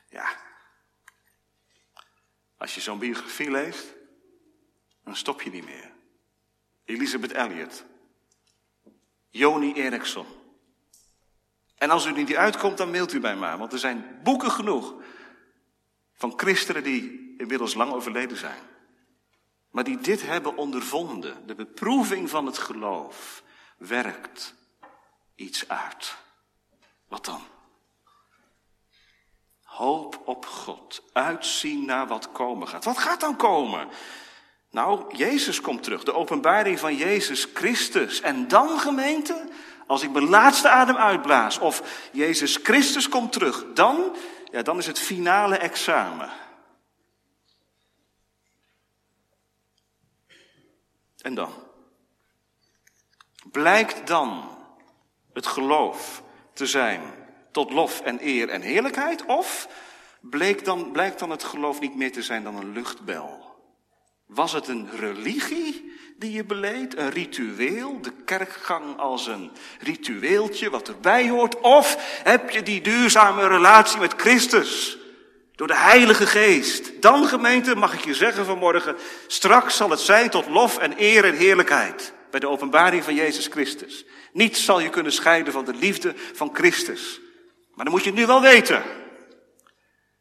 Ja. 0.10 0.47
Als 2.58 2.76
je 2.76 2.82
zo'n 2.82 3.00
biografie 3.00 3.52
leest, 3.52 3.94
dan 5.04 5.16
stop 5.16 5.42
je 5.42 5.50
niet 5.50 5.66
meer. 5.66 5.92
Elizabeth 6.86 7.32
Elliot. 7.32 7.86
Joni 9.30 9.74
Eriksson. 9.74 10.26
En 11.76 11.90
als 11.90 12.06
u 12.06 12.12
niet 12.12 12.36
uitkomt, 12.36 12.78
dan 12.78 12.92
mailt 12.92 13.14
u 13.14 13.20
bij 13.20 13.36
mij, 13.36 13.58
want 13.58 13.74
er 13.74 13.80
zijn 13.80 14.20
boeken 14.24 14.52
genoeg 14.52 14.96
van 16.14 16.34
christenen 16.36 16.84
die 16.84 17.36
inmiddels 17.38 17.74
lang 17.74 17.92
overleden 17.92 18.38
zijn. 18.38 18.62
Maar 19.72 19.84
die 19.84 19.98
dit 19.98 20.22
hebben 20.22 20.58
ondervonden. 20.58 21.48
De 21.48 21.56
beproeving 21.56 22.30
van 22.30 22.46
het 22.46 22.58
geloof 22.58 23.44
werkt 23.78 24.56
iets 25.36 25.68
uit. 25.68 26.18
Wat 27.08 27.26
dan? 27.26 27.42
Hoop 29.78 30.22
op 30.26 30.46
God. 30.46 31.04
Uitzien 31.14 31.86
naar 31.86 32.08
wat 32.08 32.32
komen 32.32 32.68
gaat. 32.68 32.84
Wat 32.84 32.98
gaat 32.98 33.20
dan 33.20 33.36
komen? 33.36 33.88
Nou, 34.72 35.16
Jezus 35.16 35.62
komt 35.62 35.84
terug. 35.84 36.04
De 36.04 36.14
openbaring 36.14 36.80
van 36.80 36.96
Jezus 36.96 37.48
Christus. 37.54 38.22
En 38.22 38.48
dan, 38.48 38.80
gemeente, 38.80 39.50
als 39.88 40.04
ik 40.04 40.12
mijn 40.12 40.30
laatste 40.30 40.70
adem 40.70 40.96
uitblaas 40.96 41.60
of 41.60 42.08
Jezus 42.12 42.60
Christus 42.64 43.10
komt 43.10 43.32
terug, 43.32 43.66
dan, 43.74 44.16
ja, 44.52 44.62
dan 44.62 44.78
is 44.78 44.88
het 44.88 45.00
finale 45.00 45.58
examen. 45.58 46.30
En 51.22 51.36
dan? 51.36 51.54
Blijkt 53.52 54.08
dan 54.08 54.58
het 55.34 55.48
geloof 55.48 56.24
te 56.54 56.66
zijn 56.66 57.26
tot 57.52 57.72
lof 57.72 58.02
en 58.02 58.20
eer 58.22 58.50
en 58.50 58.62
heerlijkheid? 58.62 59.26
Of 59.26 59.68
bleek 60.22 60.66
dan, 60.66 60.92
blijkt 60.92 61.20
dan 61.20 61.30
het 61.30 61.44
geloof 61.44 61.80
niet 61.80 61.96
meer 61.96 62.12
te 62.12 62.22
zijn 62.22 62.44
dan 62.44 62.56
een 62.56 62.72
luchtbel? 62.72 63.48
Was 64.26 64.52
het 64.52 64.68
een 64.68 64.90
religie 65.00 65.92
die 66.18 66.32
je 66.32 66.44
beleed, 66.44 66.98
een 66.98 67.10
ritueel, 67.10 68.02
de 68.02 68.12
kerkgang 68.26 68.98
als 68.98 69.28
een 69.28 69.52
ritueeltje 69.80 70.70
wat 70.70 70.88
erbij 70.88 71.30
hoort? 71.30 71.60
Of 71.60 71.98
heb 72.24 72.50
je 72.50 72.64
die 72.64 72.82
duurzame 72.82 73.48
relatie 73.48 74.00
met 74.00 74.14
Christus? 74.18 74.98
Door 75.56 75.68
de 75.68 75.76
Heilige 75.76 76.26
Geest. 76.26 77.02
Dan, 77.02 77.28
gemeente, 77.28 77.76
mag 77.76 77.94
ik 77.94 78.06
je 78.06 78.14
zeggen 78.14 78.46
vanmorgen, 78.46 78.96
straks 79.28 79.78
zal 79.78 79.90
het 79.90 80.00
zijn 80.00 80.30
tot 80.30 80.48
lof 80.48 80.78
en 80.78 80.94
eer 80.98 81.26
en 81.26 81.36
heerlijkheid. 81.36 82.14
Bij 82.32 82.40
de 82.40 82.50
openbaring 82.50 83.04
van 83.04 83.16
Jezus 83.16 83.48
Christus. 83.48 84.06
Niets 84.34 84.66
zal 84.66 84.80
je 84.80 84.90
kunnen 84.90 85.12
scheiden 85.12 85.54
van 85.54 85.66
de 85.66 85.74
liefde 85.74 86.14
van 86.34 86.50
Christus. 86.54 87.20
Maar 87.78 87.86
dan 87.86 87.94
moet 87.94 88.04
je 88.04 88.10
het 88.10 88.20
nu 88.20 88.26
wel 88.26 88.42
weten. 88.42 88.84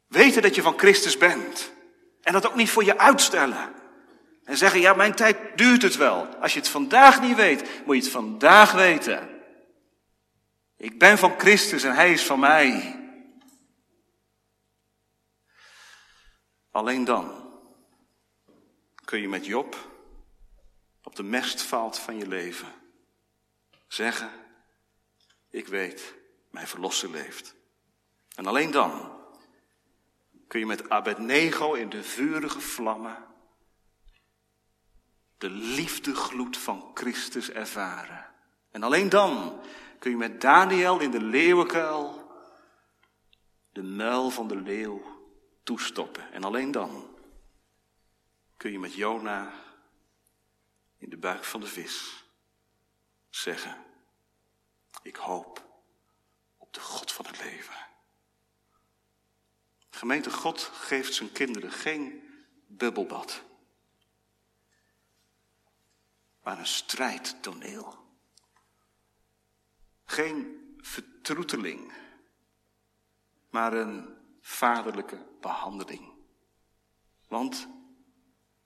Weten 0.07 0.42
dat 0.42 0.54
je 0.54 0.62
van 0.62 0.78
Christus 0.78 1.16
bent. 1.16 1.72
En 2.22 2.32
dat 2.32 2.46
ook 2.46 2.54
niet 2.54 2.70
voor 2.70 2.84
je 2.84 2.98
uitstellen. 2.98 3.74
En 4.44 4.57
zeggen, 4.57 4.80
ja, 4.80 4.94
mijn 4.94 5.14
tijd 5.14 5.59
duurt 5.59 5.82
het 5.82 5.96
wel. 5.96 6.26
Als 6.26 6.52
je 6.52 6.59
het 6.59 6.68
vandaag 6.68 7.20
niet 7.20 7.36
weet, 7.36 7.86
moet 7.86 7.96
je 7.96 8.02
het 8.02 8.11
vandaag 8.11 8.72
weten. 8.72 9.42
Ik 10.76 10.98
ben 10.98 11.18
van 11.18 11.34
Christus 11.38 11.82
en 11.82 11.94
Hij 11.94 12.12
is 12.12 12.24
van 12.24 12.40
mij. 12.40 13.00
Alleen 16.70 17.04
dan 17.04 17.50
kun 19.04 19.20
je 19.20 19.28
met 19.28 19.46
Job 19.46 19.76
op 21.02 21.16
de 21.16 21.22
mestveld 21.22 21.98
van 21.98 22.18
je 22.18 22.28
leven 22.28 22.72
zeggen, 23.88 24.30
ik 25.50 25.68
weet, 25.68 26.14
mijn 26.57 26.68
verlosser 26.68 27.11
leeft. 27.11 27.54
En 28.34 28.46
alleen 28.46 28.70
dan 28.70 29.20
kun 30.48 30.61
je 30.61 30.66
met 30.66 30.88
Abednego 30.90 31.72
in 31.72 31.88
de 31.88 32.02
vurige 32.02 32.61
vlammen 32.61 33.24
de 35.38 35.50
liefdegloed 35.50 36.57
van 36.57 36.90
Christus 36.94 37.50
ervaren. 37.50 38.26
En 38.70 38.82
alleen 38.82 39.09
dan 39.09 39.61
kun 39.98 40.11
je 40.11 40.16
met 40.16 40.40
Daniel 40.40 41.00
in 41.00 41.11
de 41.11 41.20
leeuwenkuil 41.20 42.30
de 43.72 43.82
muil 43.82 44.30
van 44.30 44.48
de 44.48 44.57
leeuw 44.57 45.02
toestoppen. 45.62 46.32
En 46.32 46.44
alleen 46.44 46.70
dan 46.70 47.16
kun 48.57 48.72
je 48.72 48.78
met 48.78 48.94
Jona 48.94 49.52
in 50.98 51.11
de 51.11 51.16
buik 51.16 51.44
van 51.44 51.61
de 51.61 51.66
vis 51.66 52.24
zeggen, 53.30 53.76
ik 55.02 55.16
hoop 55.16 55.46
op 55.48 55.65
de 56.77 56.83
God 56.83 57.12
van 57.12 57.27
het 57.27 57.43
leven. 57.43 57.74
Gemeente 59.91 60.31
God 60.31 60.61
geeft 60.61 61.14
zijn 61.14 61.33
kinderen 61.33 61.70
geen 61.72 62.22
bubbelbad, 62.66 63.43
maar 66.43 66.59
een 66.59 66.66
strijdtoneel. 66.66 68.05
Geen 70.05 70.74
vertroeteling, 70.81 71.93
maar 73.51 73.72
een 73.72 74.16
vaderlijke 74.41 75.27
behandeling. 75.41 76.12
Want 77.29 77.68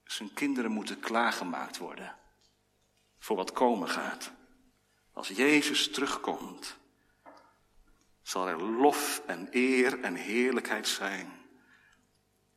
zijn 0.05 0.35
kinderen 0.35 0.71
moeten 0.71 1.01
klaargemaakt 1.01 1.79
worden 1.79 2.17
voor 3.19 3.37
wat 3.37 3.53
komen 3.53 3.89
gaat. 3.89 4.33
Als 5.13 5.29
Jezus 5.29 5.91
terugkomt, 5.91 6.80
zal 8.31 8.49
er 8.49 8.62
lof 8.62 9.22
en 9.26 9.49
eer 9.51 10.01
en 10.01 10.14
heerlijkheid 10.14 10.89
zijn. 10.89 11.33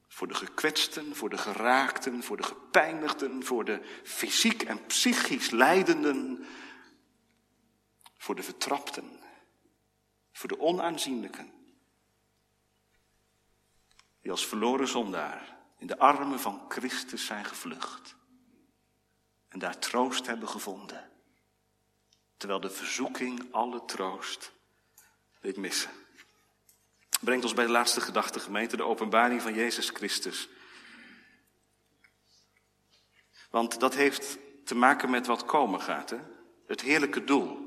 Voor 0.08 0.28
de 0.28 0.34
gekwetsten, 0.34 1.16
voor 1.16 1.30
de 1.30 1.38
geraakten, 1.38 2.24
voor 2.24 2.38
de 2.38 2.44
gepijnigden, 2.44 3.44
voor 3.44 3.66
de 3.66 3.82
fysiek 4.04 4.64
en 4.64 4.86
psychisch 4.86 5.50
lijdenden, 5.50 6.46
voor 8.18 8.36
de 8.36 8.44
vertrapten, 8.44 9.20
voor 10.32 10.50
de 10.50 10.60
onaanzienlijken, 10.60 11.52
die 14.22 14.32
als 14.32 14.48
verloren 14.48 14.88
zondaar 14.88 15.58
in 15.78 15.88
de 15.88 15.98
armen 15.98 16.40
van 16.40 16.66
Christus 16.68 17.26
zijn 17.26 17.46
gevlucht 17.46 18.16
en 19.48 19.60
daar 19.60 19.80
troost 19.80 20.26
hebben 20.26 20.50
gevonden, 20.50 21.12
terwijl 22.38 22.60
de 22.60 22.70
verzoeking 22.70 23.54
alle 23.54 23.86
troost 23.86 24.54
deed 25.44 25.58
missen. 25.58 25.92
Brengt 27.22 27.44
ons 27.44 27.54
bij 27.54 27.66
de 27.66 27.72
laatste 27.72 28.02
gedachte, 28.02 28.40
gemeente, 28.40 28.78
de 28.78 28.84
openbaring 28.84 29.42
van 29.42 29.54
Jezus 29.54 29.90
Christus. 29.90 30.50
Want 33.50 33.80
dat 33.80 33.96
heeft 33.96 34.38
te 34.64 34.76
maken 34.76 35.10
met 35.10 35.26
wat 35.26 35.46
komen 35.46 35.82
gaat, 35.82 36.10
hè? 36.10 36.18
het 36.68 36.82
heerlijke 36.82 37.24
doel. 37.24 37.63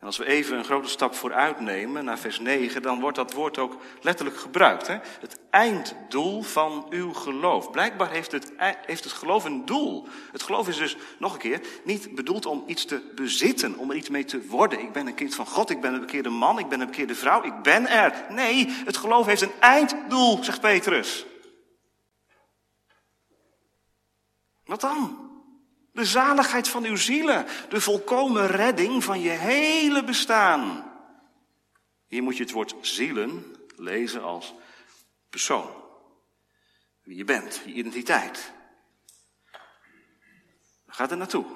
En 0.00 0.06
als 0.06 0.16
we 0.16 0.26
even 0.26 0.58
een 0.58 0.64
grote 0.64 0.88
stap 0.88 1.14
vooruit 1.14 1.60
nemen 1.60 2.04
naar 2.04 2.18
vers 2.18 2.38
9, 2.38 2.82
dan 2.82 3.00
wordt 3.00 3.16
dat 3.16 3.32
woord 3.32 3.58
ook 3.58 3.76
letterlijk 4.00 4.38
gebruikt. 4.38 4.86
Hè? 4.86 4.98
Het 5.20 5.38
einddoel 5.50 6.42
van 6.42 6.86
uw 6.90 7.12
geloof. 7.12 7.70
Blijkbaar 7.70 8.10
heeft 8.10 8.32
het, 8.32 8.52
heeft 8.86 9.04
het 9.04 9.12
geloof 9.12 9.44
een 9.44 9.64
doel. 9.64 10.06
Het 10.32 10.42
geloof 10.42 10.68
is 10.68 10.76
dus, 10.76 10.96
nog 11.18 11.32
een 11.32 11.38
keer, 11.38 11.60
niet 11.84 12.14
bedoeld 12.14 12.46
om 12.46 12.64
iets 12.66 12.84
te 12.84 13.12
bezitten, 13.14 13.76
om 13.76 13.90
er 13.90 13.96
iets 13.96 14.08
mee 14.08 14.24
te 14.24 14.46
worden. 14.46 14.80
Ik 14.80 14.92
ben 14.92 15.06
een 15.06 15.14
kind 15.14 15.34
van 15.34 15.46
God, 15.46 15.70
ik 15.70 15.80
ben 15.80 15.94
een 15.94 16.00
bekeerde 16.00 16.30
man, 16.30 16.58
ik 16.58 16.68
ben 16.68 16.80
een 16.80 16.86
bekeerde 16.86 17.14
vrouw, 17.14 17.42
ik 17.42 17.62
ben 17.62 17.88
er. 17.88 18.24
Nee, 18.28 18.66
het 18.84 18.96
geloof 18.96 19.26
heeft 19.26 19.42
een 19.42 19.60
einddoel, 19.60 20.44
zegt 20.44 20.60
Petrus. 20.60 21.26
Wat 24.64 24.80
dan? 24.80 25.29
De 26.00 26.06
zaligheid 26.06 26.68
van 26.68 26.84
uw 26.84 26.96
zielen. 26.96 27.46
De 27.68 27.80
volkomen 27.80 28.46
redding 28.46 29.04
van 29.04 29.20
je 29.20 29.28
hele 29.28 30.04
bestaan. 30.04 30.92
Hier 32.06 32.22
moet 32.22 32.36
je 32.36 32.42
het 32.42 32.52
woord 32.52 32.74
zielen 32.80 33.56
lezen 33.76 34.22
als 34.22 34.54
persoon. 35.28 35.70
Wie 37.02 37.16
je 37.16 37.24
bent, 37.24 37.62
je 37.64 37.72
identiteit. 37.72 38.52
Waar 40.84 40.94
gaat 40.94 41.10
er 41.10 41.16
naartoe? 41.16 41.46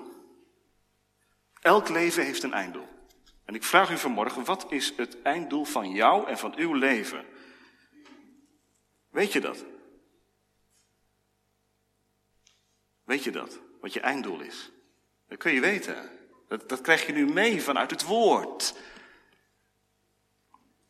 Elk 1.61 1.89
leven 1.89 2.25
heeft 2.25 2.43
een 2.43 2.55
einddoel. 2.55 2.89
En 3.45 3.55
ik 3.55 3.65
vraag 3.65 3.91
u 3.91 3.99
vanmorgen, 3.99 4.45
wat 4.45 4.73
is 4.73 4.93
het 4.97 5.23
einddoel 5.23 5.65
van 5.65 5.91
jou 5.91 6.29
en 6.29 6.39
van 6.39 6.57
uw 6.57 6.73
leven? 6.75 7.27
Weet 9.11 9.33
je 9.33 9.41
dat? 9.41 9.65
Weet 13.05 13.25
je 13.25 13.31
dat? 13.31 13.64
Wat 13.85 13.93
je 13.93 14.01
einddoel 14.01 14.41
is. 14.41 14.71
Dat 15.29 15.39
kun 15.39 15.53
je 15.53 15.61
weten. 15.61 16.11
Dat, 16.49 16.69
dat 16.69 16.81
krijg 16.81 17.07
je 17.07 17.13
nu 17.13 17.27
mee 17.27 17.63
vanuit 17.63 17.91
het 17.91 18.03
woord. 18.03 18.75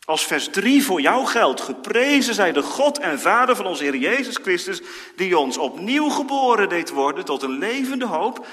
Als 0.05 0.27
vers 0.27 0.49
3 0.49 0.85
voor 0.85 1.01
jou 1.01 1.27
geldt, 1.27 1.61
geprezen 1.61 2.35
zij 2.35 2.53
de 2.53 2.63
God 2.63 2.99
en 2.99 3.21
Vader 3.21 3.57
van 3.57 3.67
onze 3.67 3.83
Heer 3.83 3.97
Jezus 3.97 4.37
Christus, 4.37 4.83
die 5.17 5.39
ons 5.39 5.59
opnieuw 5.59 6.09
geboren 6.09 6.69
deed 6.69 6.91
worden 6.91 7.25
tot 7.25 7.43
een 7.43 7.59
levende 7.59 8.07
hoop, 8.07 8.47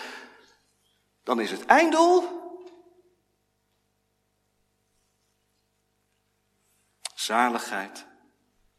dan 1.24 1.40
is 1.40 1.52
het 1.52 1.66
einddoel 1.66 2.40
zaligheid 7.16 8.06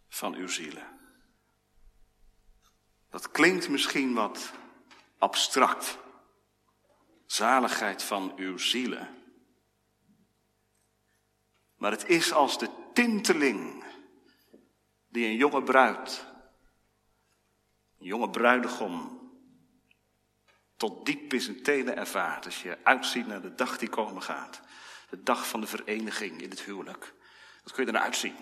van 0.08 0.34
uw 0.34 0.48
zielen. 0.48 0.86
Dat 3.10 3.30
klinkt 3.30 3.68
misschien 3.68 4.14
wat 4.14 4.52
abstract. 5.22 5.98
Zaligheid 7.26 8.02
van 8.02 8.32
uw 8.36 8.58
zielen. 8.58 9.08
Maar 11.76 11.90
het 11.90 12.08
is 12.08 12.32
als 12.32 12.58
de 12.58 12.68
tinteling 12.92 13.84
die 15.08 15.26
een 15.26 15.36
jonge 15.36 15.62
bruid, 15.62 16.26
een 17.98 18.06
jonge 18.06 18.30
bruidegom, 18.30 19.20
tot 20.76 21.06
diep 21.06 21.32
in 21.32 21.40
zijn 21.40 21.62
tenen 21.62 21.96
ervaart 21.96 22.44
als 22.44 22.62
je 22.62 22.78
uitziet 22.82 23.26
naar 23.26 23.42
de 23.42 23.54
dag 23.54 23.78
die 23.78 23.88
komen 23.88 24.22
gaat. 24.22 24.60
De 25.10 25.22
dag 25.22 25.48
van 25.48 25.60
de 25.60 25.66
vereniging 25.66 26.42
in 26.42 26.50
het 26.50 26.62
huwelijk. 26.62 27.14
Wat 27.62 27.72
kun 27.72 27.86
je 27.86 27.92
eruit 27.92 28.16
zien? 28.16 28.36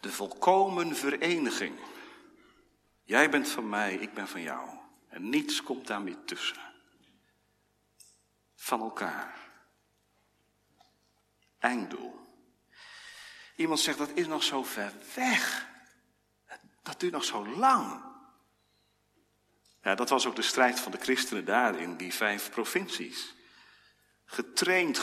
De 0.00 0.12
volkomen 0.12 0.96
vereniging. 0.96 1.78
Jij 3.04 3.30
bent 3.30 3.48
van 3.48 3.68
mij, 3.68 3.94
ik 3.94 4.14
ben 4.14 4.28
van 4.28 4.42
jou. 4.42 4.78
En 5.08 5.28
niets 5.28 5.62
komt 5.62 5.86
daar 5.86 6.02
meer 6.02 6.24
tussen. 6.24 6.60
Van 8.54 8.80
elkaar. 8.80 9.38
Einddoel. 11.58 12.26
Iemand 13.56 13.80
zegt 13.80 13.98
dat 13.98 14.10
is 14.14 14.26
nog 14.26 14.42
zo 14.42 14.62
ver 14.62 14.92
weg. 15.14 15.68
Dat 16.82 17.00
duurt 17.00 17.12
nog 17.12 17.24
zo 17.24 17.46
lang. 17.46 18.02
Ja, 19.82 19.94
dat 19.94 20.08
was 20.08 20.26
ook 20.26 20.36
de 20.36 20.42
strijd 20.42 20.80
van 20.80 20.92
de 20.92 20.98
christenen 20.98 21.44
daar 21.44 21.78
in 21.78 21.96
die 21.96 22.14
vijf 22.14 22.50
provincies. 22.50 23.34
Getraind, 24.24 24.98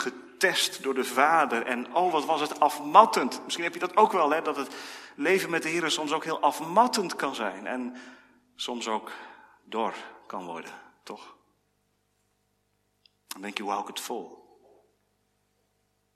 door 0.81 0.93
de 0.93 1.03
Vader. 1.03 1.65
En 1.65 1.95
oh, 1.95 2.11
wat 2.11 2.25
was 2.25 2.41
het 2.41 2.59
afmattend. 2.59 3.41
Misschien 3.43 3.63
heb 3.63 3.73
je 3.73 3.79
dat 3.79 3.97
ook 3.97 4.11
wel, 4.11 4.31
hè, 4.31 4.41
dat 4.41 4.55
het 4.55 4.75
leven 5.15 5.49
met 5.49 5.63
de 5.63 5.69
Heer 5.69 5.91
soms 5.91 6.11
ook 6.11 6.23
heel 6.23 6.39
afmattend 6.39 7.15
kan 7.15 7.35
zijn. 7.35 7.67
En 7.67 7.95
soms 8.55 8.87
ook 8.87 9.11
dor 9.63 9.93
kan 10.27 10.45
worden, 10.45 10.71
toch? 11.03 11.35
Dan 13.27 13.41
denk 13.41 13.57
je, 13.57 13.63
hoe 13.63 13.71
hou 13.71 13.83
ik 13.83 13.89
het 13.89 13.99
vol? 13.99 14.41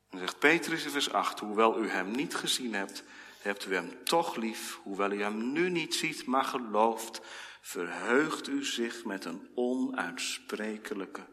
Dan 0.09 0.19
zegt 0.19 0.39
Petrus 0.39 0.85
in 0.85 0.91
vers 0.91 1.11
8, 1.11 1.39
hoewel 1.39 1.79
u 1.79 1.89
hem 1.89 2.11
niet 2.11 2.35
gezien 2.35 2.73
hebt, 2.73 3.03
hebt 3.41 3.65
u 3.65 3.73
hem 3.73 4.03
toch 4.03 4.35
lief. 4.35 4.79
Hoewel 4.83 5.11
u 5.11 5.21
hem 5.21 5.51
nu 5.51 5.69
niet 5.69 5.95
ziet, 5.95 6.25
maar 6.25 6.43
gelooft, 6.43 7.21
verheugt 7.61 8.47
u 8.47 8.63
zich 8.63 9.05
met 9.05 9.25
een 9.25 9.51
onuitsprekelijke 9.55 11.25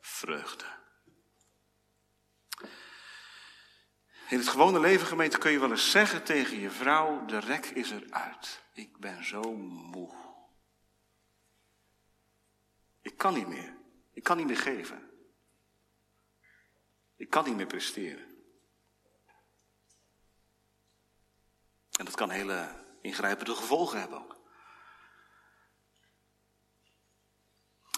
vreugde. 0.00 0.64
In 4.32 4.38
het 4.38 4.48
gewone 4.48 4.80
leven, 4.80 5.06
gemeente, 5.06 5.38
kun 5.38 5.50
je 5.50 5.58
wel 5.58 5.70
eens 5.70 5.90
zeggen 5.90 6.22
tegen 6.24 6.58
je 6.58 6.70
vrouw: 6.70 7.24
de 7.24 7.38
rek 7.38 7.66
is 7.66 7.90
eruit. 7.90 8.62
Ik 8.72 8.98
ben 8.98 9.24
zo 9.24 9.42
moe. 9.52 10.14
Ik 13.00 13.16
kan 13.16 13.34
niet 13.34 13.46
meer. 13.48 13.76
Ik 14.12 14.22
kan 14.22 14.36
niet 14.36 14.46
meer 14.46 14.56
geven. 14.56 15.10
Ik 17.16 17.30
kan 17.30 17.44
niet 17.44 17.56
meer 17.56 17.66
presteren. 17.66 18.24
En 21.98 22.04
dat 22.04 22.14
kan 22.14 22.30
hele 22.30 22.84
ingrijpende 23.00 23.54
gevolgen 23.54 24.00
hebben 24.00 24.18
ook. 24.18 24.36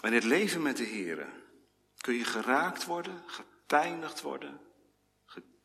In 0.01 0.13
het 0.13 0.23
leven 0.23 0.61
met 0.61 0.77
de 0.77 0.83
Heer 0.83 1.43
kun 1.97 2.13
je 2.13 2.25
geraakt 2.25 2.85
worden, 2.85 3.23
gepijnigd 3.29 4.21
worden, 4.21 4.64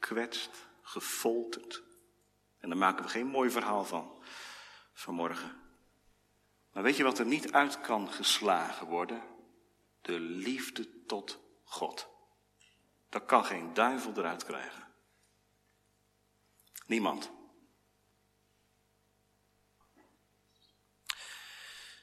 gekwetst, 0.00 0.50
gefolterd. 0.82 1.82
En 2.58 2.68
daar 2.68 2.78
maken 2.78 3.04
we 3.04 3.10
geen 3.10 3.26
mooi 3.26 3.50
verhaal 3.50 3.84
van 3.84 4.22
vanmorgen. 4.92 5.60
Maar 6.72 6.82
weet 6.82 6.96
je 6.96 7.02
wat 7.02 7.18
er 7.18 7.26
niet 7.26 7.52
uit 7.52 7.80
kan 7.80 8.08
geslagen 8.08 8.86
worden? 8.86 9.22
De 10.00 10.20
liefde 10.20 11.04
tot 11.06 11.38
God. 11.64 12.08
Dat 13.08 13.24
kan 13.24 13.44
geen 13.44 13.74
duivel 13.74 14.12
eruit 14.16 14.44
krijgen. 14.44 14.88
Niemand. 16.86 17.30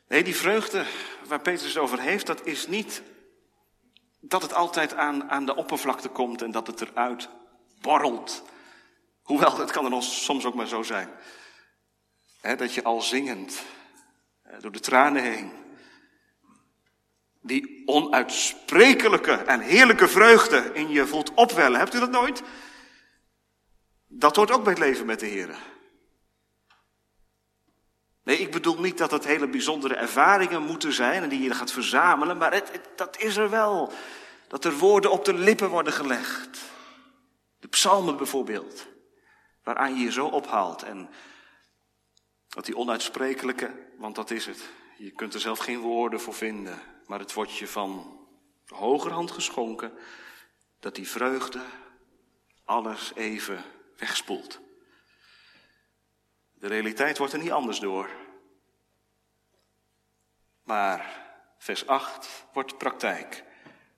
Nee, 0.08 0.24
die 0.24 0.36
vreugde 0.36 0.86
waar 1.26 1.41
Petrus 1.41 1.74
het 1.74 1.84
over 1.84 2.00
heeft, 2.00 2.26
dat 2.26 2.45
is 2.45 2.68
niet 2.68 3.04
dat 4.20 4.41
het 4.41 4.54
altijd 4.54 4.93
aan, 4.93 5.30
aan 5.30 5.45
de 5.45 5.56
oppervlakte 5.56 6.10
komt 6.10 6.41
en 6.41 6.52
dat 6.52 6.68
het 6.68 6.82
eruit 6.82 7.30
borrelt. 7.82 8.44
Hoewel, 9.22 9.58
het 9.58 9.72
kan 9.72 9.94
er 9.94 10.04
soms 10.04 10.46
ook 10.46 10.56
maar 10.56 10.68
zo 10.68 10.84
zijn. 10.84 11.10
dat 12.42 12.74
je 12.74 12.84
al 12.84 13.02
zingend, 13.02 13.64
door 14.60 14.72
de 14.72 14.80
tranen 14.80 15.24
heen, 15.24 15.52
die 17.42 17.84
onuitsprekelijke 17.86 19.32
en 19.32 19.60
heerlijke 19.60 20.08
vreugde 20.08 20.72
in 20.74 20.90
je 20.90 21.08
voelt 21.08 21.34
opwellen. 21.34 21.80
Hebt 21.80 21.94
u 21.94 22.00
dat 22.00 22.12
nooit? 22.12 22.44
Dat 24.08 24.36
hoort 24.36 24.52
ook 24.52 24.64
bij 24.64 24.74
het 24.74 24.82
leven 24.82 25.06
met 25.06 25.20
de 25.20 25.26
Heer. 25.26 25.56
Nee, 28.24 28.38
ik 28.38 28.52
bedoel 28.52 28.80
niet 28.80 28.98
dat 28.98 29.12
het 29.12 29.26
hele 29.26 29.48
bijzondere 29.48 29.96
ervaringen 29.96 30.62
moeten 30.62 30.94
zijn 30.94 31.24
en 31.24 31.30
die 31.30 31.42
je 31.42 31.54
gaat 31.54 31.72
verzamelen, 31.72 32.38
maar 32.38 32.54
het, 32.54 32.80
dat 32.96 33.18
is 33.20 33.38
er 33.38 33.50
wel. 33.50 33.92
Dat 34.48 34.66
er 34.66 34.78
woorden 34.78 35.12
op 35.12 35.26
de 35.26 35.34
lippen 35.34 35.70
worden 35.70 35.94
gelegd. 35.94 36.60
De 37.68 37.74
psalmen 37.74 38.18
bijvoorbeeld, 38.18 38.88
waaraan 39.63 39.95
je 39.95 40.03
je 40.03 40.11
zo 40.11 40.28
ophaalt. 40.28 40.84
En 40.84 41.09
dat 42.47 42.65
die 42.65 42.78
onuitsprekelijke, 42.78 43.88
want 43.97 44.15
dat 44.15 44.32
is 44.32 44.45
het. 44.45 44.70
Je 44.97 45.11
kunt 45.11 45.34
er 45.34 45.39
zelf 45.39 45.59
geen 45.59 45.80
woorden 45.80 46.20
voor 46.20 46.34
vinden, 46.34 46.82
maar 47.05 47.20
het 47.20 47.34
wordt 47.34 47.57
je 47.57 47.68
van 47.68 48.20
hogerhand 48.65 49.32
geschonken 49.32 49.93
dat 50.80 50.95
die 50.95 51.07
vreugde 51.07 51.61
alles 52.65 53.11
even 53.15 53.63
wegspoelt. 53.97 54.59
De 56.53 56.68
realiteit 56.68 57.18
wordt 57.18 57.34
er 57.34 57.39
niet 57.39 57.51
anders 57.51 57.80
door. 57.80 58.09
Maar 60.63 61.26
vers 61.57 61.88
8 61.88 62.45
wordt 62.53 62.78
praktijk. 62.78 63.43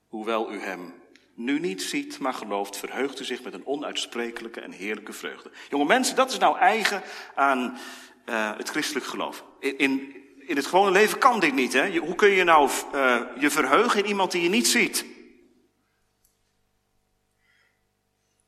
Hoewel 0.08 0.52
u 0.52 0.60
hem 0.60 0.99
nu 1.44 1.58
niet 1.58 1.82
ziet, 1.82 2.18
maar 2.18 2.34
gelooft, 2.34 2.76
verheugt 2.76 3.20
u 3.20 3.24
zich 3.24 3.42
met 3.42 3.54
een 3.54 3.66
onuitsprekelijke 3.66 4.60
en 4.60 4.70
heerlijke 4.70 5.12
vreugde. 5.12 5.50
Jonge 5.68 5.84
mensen, 5.84 6.16
dat 6.16 6.30
is 6.30 6.38
nou 6.38 6.58
eigen 6.58 7.02
aan 7.34 7.78
uh, 8.26 8.56
het 8.56 8.68
christelijk 8.68 9.06
geloof. 9.06 9.44
In, 9.58 9.78
in, 9.78 10.14
in, 10.38 10.56
het 10.56 10.66
gewone 10.66 10.90
leven 10.90 11.18
kan 11.18 11.40
dit 11.40 11.54
niet. 11.54 11.72
Hè? 11.72 11.96
hoe 11.96 12.14
kun 12.14 12.30
je 12.30 12.44
nou 12.44 12.70
uh, 12.94 13.20
je 13.38 13.50
verheugen 13.50 14.02
in 14.02 14.08
iemand 14.08 14.30
die 14.30 14.42
je 14.42 14.48
niet 14.48 14.68
ziet? 14.68 15.04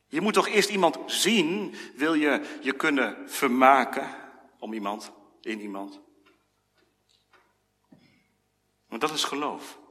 Je 0.07 0.21
moet 0.21 0.33
toch 0.33 0.47
eerst 0.47 0.69
iemand 0.69 0.97
zien, 1.05 1.75
wil 1.95 2.13
je 2.13 2.59
je 2.61 2.73
kunnen 2.73 3.29
vermaken 3.29 4.15
om 4.59 4.73
iemand, 4.73 5.11
in 5.41 5.59
iemand. 5.59 5.99
Maar 8.87 8.99
dat 8.99 9.13
is 9.13 9.23
geloof. 9.23 9.81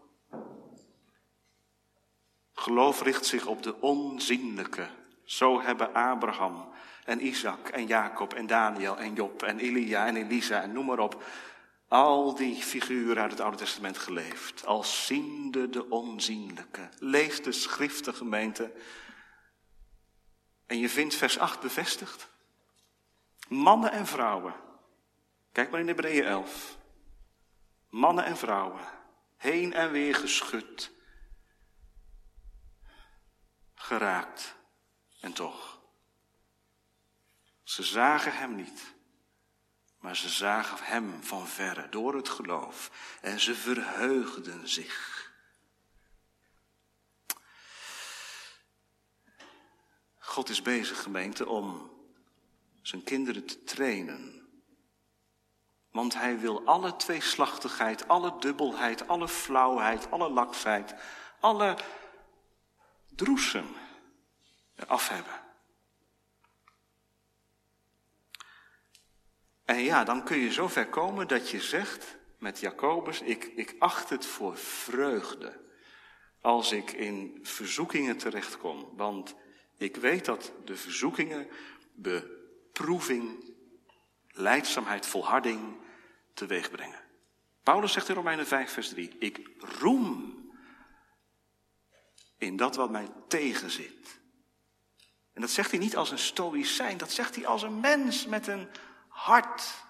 Geloof 2.63 3.03
richt 3.03 3.27
zich 3.27 3.47
op 3.47 3.63
de 3.63 3.81
onzienlijke. 3.81 4.89
Zo 5.25 5.61
hebben 5.61 5.95
Abraham 5.95 6.73
en 7.05 7.27
Isaac 7.27 7.69
en 7.69 7.87
Jacob 7.87 8.35
en 8.35 8.47
Daniel 8.47 8.99
en 8.99 9.15
Job 9.15 9.43
en 9.43 9.59
Elia 9.59 10.07
en 10.07 10.17
Elisa 10.17 10.63
en 10.63 10.73
noem 10.73 10.87
maar 10.87 10.99
op. 10.99 11.25
Al 11.89 12.35
die 12.35 12.55
figuren 12.55 13.23
uit 13.23 13.31
het 13.31 13.41
Oude 13.41 13.57
Testament 13.57 13.99
geleefd. 13.99 14.67
Als 14.67 15.07
ziende 15.07 15.69
de 15.69 15.89
onzienlijke. 15.89 16.89
Lees 16.99 17.43
de 17.43 17.53
schriften 17.53 18.15
gemeente. 18.15 18.73
En 20.67 20.79
je 20.79 20.89
vindt 20.89 21.15
vers 21.15 21.39
8 21.39 21.61
bevestigd. 21.61 22.29
Mannen 23.49 23.93
en 23.93 24.07
vrouwen. 24.07 24.55
Kijk 25.53 25.71
maar 25.71 25.81
in 25.81 25.87
Hebreeën 25.87 26.25
11. 26.25 26.79
Mannen 27.91 28.25
en 28.25 28.37
vrouwen. 28.37 28.81
Heen 29.37 29.73
en 29.73 29.91
weer 29.91 30.15
geschud 30.15 30.93
geraakt. 33.83 34.55
En 35.21 35.33
toch, 35.33 35.81
ze 37.63 37.83
zagen 37.83 38.37
hem 38.37 38.55
niet, 38.55 38.95
maar 39.99 40.17
ze 40.17 40.29
zagen 40.29 40.85
hem 40.85 41.23
van 41.23 41.47
verre 41.47 41.89
door 41.89 42.15
het 42.15 42.29
geloof 42.29 42.91
en 43.21 43.41
ze 43.41 43.55
verheugden 43.55 44.69
zich. 44.69 45.31
God 50.19 50.49
is 50.49 50.63
bezig, 50.63 51.03
gemeente, 51.03 51.49
om 51.49 51.91
zijn 52.83 53.03
kinderen 53.03 53.47
te 53.47 53.65
trainen. 53.65 54.47
Want 55.91 56.15
hij 56.15 56.39
wil 56.39 56.65
alle 56.65 56.97
tweeslachtigheid, 56.97 58.09
alle 58.09 58.39
dubbelheid, 58.39 59.09
alle 59.09 59.29
flauwheid, 59.29 60.11
alle 60.11 60.31
laksheid, 60.31 60.95
alle 61.41 61.77
droesem 63.15 63.67
eraf 64.77 65.09
hebben. 65.09 65.41
En 69.65 69.79
ja, 69.79 70.05
dan 70.05 70.25
kun 70.25 70.39
je 70.39 70.53
zo 70.53 70.69
ver 70.69 70.89
komen 70.89 71.29
dat 71.29 71.51
je 71.51 71.61
zegt 71.61 72.17
met 72.39 72.61
Jacobus, 72.61 73.21
ik, 73.21 73.45
ik 73.45 73.75
acht 73.79 74.11
het 74.11 74.27
voor 74.27 74.57
vreugde 74.57 75.61
als 76.41 76.73
ik 76.73 76.93
in 76.93 77.39
verzoekingen 77.43 78.17
terechtkom. 78.17 78.89
Want 78.97 79.35
ik 79.77 79.97
weet 79.97 80.25
dat 80.25 80.53
de 80.65 80.77
verzoekingen 80.77 81.49
beproeving, 81.95 83.55
leidzaamheid, 84.29 85.07
volharding 85.07 85.77
teweeg 86.35 86.71
brengen. 86.71 87.01
Paulus 87.63 87.93
zegt 87.93 88.09
in 88.09 88.15
Romeinen 88.15 88.47
5, 88.47 88.73
vers 88.73 88.89
3, 88.89 89.17
ik 89.19 89.51
roem 89.59 90.42
in 92.43 92.57
dat 92.57 92.77
wat 92.77 92.91
mij 92.91 93.09
tegenzit. 93.29 94.21
En 95.33 95.41
dat 95.41 95.51
zegt 95.51 95.71
hij 95.71 95.81
niet 95.81 95.97
als 95.97 96.11
een 96.11 96.19
stoïcijn, 96.19 96.99
dat 96.99 97.11
zegt 97.11 97.35
hij 97.35 97.47
als 97.47 97.63
een 97.63 97.81
mens 97.81 98.27
met 98.27 98.47
een 98.47 98.69
hart. 99.09 99.85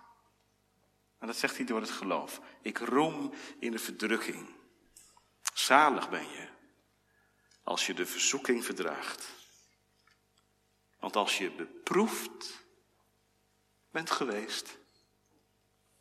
En 1.19 1.27
dat 1.27 1.37
zegt 1.37 1.57
hij 1.57 1.67
door 1.67 1.81
het 1.81 1.91
geloof. 1.91 2.41
Ik 2.63 2.79
roem 2.79 3.33
in 3.59 3.71
de 3.71 3.79
verdrukking. 3.79 4.49
Zalig 5.55 6.11
ben 6.11 6.29
je 6.29 6.49
als 7.63 7.87
je 7.87 7.95
de 7.95 8.07
verzoeking 8.07 8.65
verdraagt. 8.65 9.29
Want 10.99 11.17
als 11.17 11.39
je 11.39 11.51
beproefd 11.51 12.65
bent 13.91 14.11
geweest, 14.11 14.79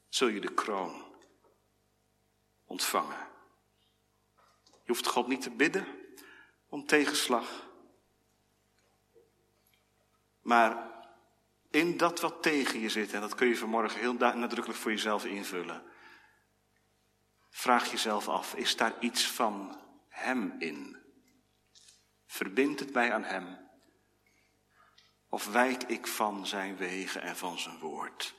zul 0.10 0.28
je 0.28 0.42
de 0.42 0.54
kroon 0.54 1.06
ontvangen. 2.66 3.28
Je 4.66 4.88
hoeft 4.88 5.08
God 5.08 5.28
niet 5.28 5.42
te 5.42 5.50
bidden 5.50 6.01
om 6.72 6.86
tegenslag. 6.86 7.70
Maar 10.42 10.90
in 11.70 11.98
dat 11.98 12.20
wat 12.20 12.44
tegen 12.44 12.80
je 12.80 12.90
zit, 12.90 13.14
en 13.14 13.22
dat 13.22 13.36
kun 13.36 13.48
je 13.48 13.58
vanmorgen 13.58 14.00
heel 14.00 14.14
nadrukkelijk 14.14 14.80
voor 14.80 14.92
jezelf 14.92 15.26
invullen, 15.26 15.84
vraag 17.50 17.92
jezelf 17.92 18.28
af, 18.28 18.56
is 18.56 18.76
daar 18.76 18.94
iets 19.00 19.28
van 19.28 19.82
Hem 20.08 20.56
in? 20.60 20.98
Verbindt 22.26 22.80
het 22.80 22.94
mij 22.94 23.14
aan 23.14 23.24
Hem? 23.24 23.70
Of 25.30 25.48
wijk 25.48 25.84
ik 25.84 26.08
van 26.08 26.48
Zijn 26.48 26.78
wegen 26.78 27.22
en 27.22 27.38
van 27.38 27.60
Zijn 27.60 27.80
woord? 27.80 28.36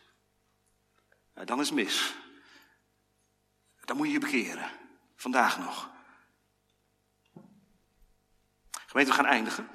Nou, 1.34 1.46
dan 1.46 1.60
is 1.60 1.70
mis. 1.70 2.14
Dan 3.84 3.96
moet 3.96 4.06
je 4.06 4.12
je 4.12 4.18
bekeren. 4.18 4.70
Vandaag 5.14 5.58
nog. 5.58 5.91
Gemeente, 8.92 9.12
we 9.12 9.22
gaan 9.22 9.32
eindigen. 9.32 9.68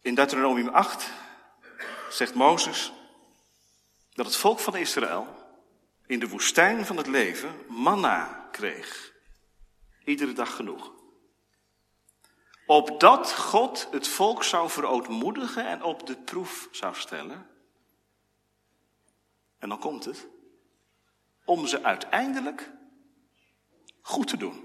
In 0.00 0.14
Deuteronomium 0.14 0.68
8 0.68 1.10
zegt 2.10 2.34
Mozes 2.34 2.92
dat 4.12 4.26
het 4.26 4.36
volk 4.36 4.58
van 4.58 4.76
Israël 4.76 5.26
in 6.06 6.18
de 6.18 6.28
woestijn 6.28 6.86
van 6.86 6.96
het 6.96 7.06
leven 7.06 7.64
manna 7.68 8.48
kreeg. 8.52 9.12
Iedere 10.04 10.32
dag 10.32 10.56
genoeg. 10.56 10.92
Opdat 12.66 13.32
God 13.32 13.88
het 13.90 14.08
volk 14.08 14.44
zou 14.44 14.70
verootmoedigen 14.70 15.66
en 15.66 15.82
op 15.82 16.06
de 16.06 16.16
proef 16.16 16.68
zou 16.70 16.94
stellen. 16.94 17.46
En 19.58 19.68
dan 19.68 19.78
komt 19.78 20.04
het. 20.04 20.26
Om 21.44 21.66
ze 21.66 21.82
uiteindelijk 21.82 22.70
goed 24.00 24.28
te 24.28 24.36
doen. 24.36 24.63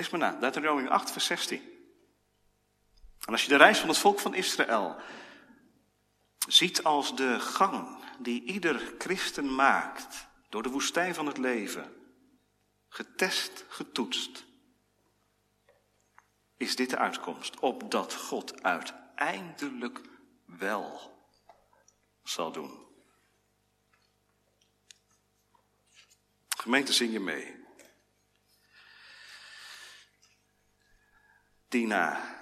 Lees 0.00 0.10
maar 0.10 0.20
na, 0.20 0.38
Deuteronomium 0.38 0.88
8, 0.88 1.10
vers 1.10 1.24
16. 1.26 1.62
En 3.24 3.32
als 3.32 3.42
je 3.42 3.48
de 3.48 3.56
reis 3.56 3.78
van 3.78 3.88
het 3.88 3.98
volk 3.98 4.18
van 4.18 4.34
Israël 4.34 4.96
ziet 6.48 6.84
als 6.84 7.16
de 7.16 7.40
gang 7.40 8.04
die 8.18 8.42
ieder 8.42 8.94
christen 8.98 9.54
maakt 9.54 10.28
door 10.48 10.62
de 10.62 10.68
woestijn 10.68 11.14
van 11.14 11.26
het 11.26 11.38
leven, 11.38 11.92
getest, 12.88 13.64
getoetst, 13.68 14.44
is 16.56 16.76
dit 16.76 16.90
de 16.90 16.98
uitkomst, 16.98 17.58
opdat 17.58 18.14
God 18.14 18.62
uiteindelijk 18.62 20.00
wel 20.44 21.16
zal 22.22 22.52
doen. 22.52 22.86
Gemeente, 26.48 26.92
zing 26.92 27.12
je 27.12 27.20
mee. 27.20 27.59
Dina. 31.70 32.38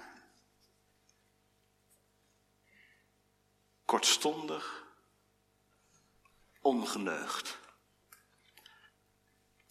Kortstondig, 3.85 4.85
ongeneugd. 6.61 7.59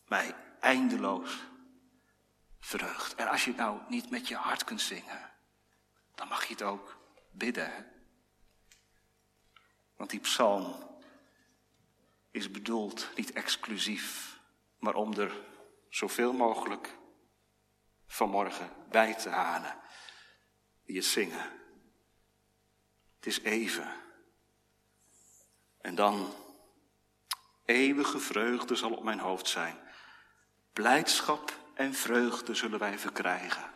Mij 0.05 0.35
eindeloos 0.61 1.39
verheugt. 2.61 3.15
En 3.15 3.29
als 3.29 3.45
je 3.45 3.55
nou 3.55 3.81
niet 3.89 4.11
met 4.11 4.29
je 4.29 4.37
hart 4.37 4.65
kunt 4.65 4.81
zingen, 4.81 5.31
dan 6.15 6.29
mag 6.29 6.45
je 6.45 6.53
het 6.53 6.63
ook 6.63 6.97
bidden. 7.31 7.87
Want 9.97 10.11
die 10.11 10.21
psalm 10.21 10.99
is 12.31 12.51
bedoeld 12.51 13.09
niet 13.17 13.33
exclusief, 13.33 14.39
maar 14.79 14.95
om 14.95 15.13
er 15.15 15.33
zoveel 15.89 16.33
mogelijk 16.33 16.99
vanmorgen 18.09 18.73
bij 18.89 19.15
te 19.15 19.29
halen 19.29 19.77
die 20.85 20.97
het 20.97 21.05
zingen. 21.05 21.51
Het 23.17 23.27
is 23.27 23.41
even. 23.41 23.93
En 25.81 25.95
dan 25.95 26.35
eeuwige 27.65 28.19
vreugde 28.19 28.75
zal 28.75 28.93
op 28.93 29.03
mijn 29.03 29.19
hoofd 29.19 29.49
zijn. 29.49 29.79
Blijdschap 30.73 31.59
en 31.75 31.95
vreugde 31.95 32.55
zullen 32.55 32.79
wij 32.79 32.99
verkrijgen. 32.99 33.75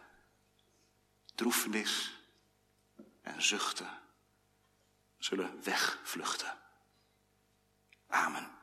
Droefenis 1.34 2.20
en 3.22 3.42
zuchten 3.42 4.00
zullen 5.18 5.62
wegvluchten. 5.62 6.58
Amen. 8.06 8.61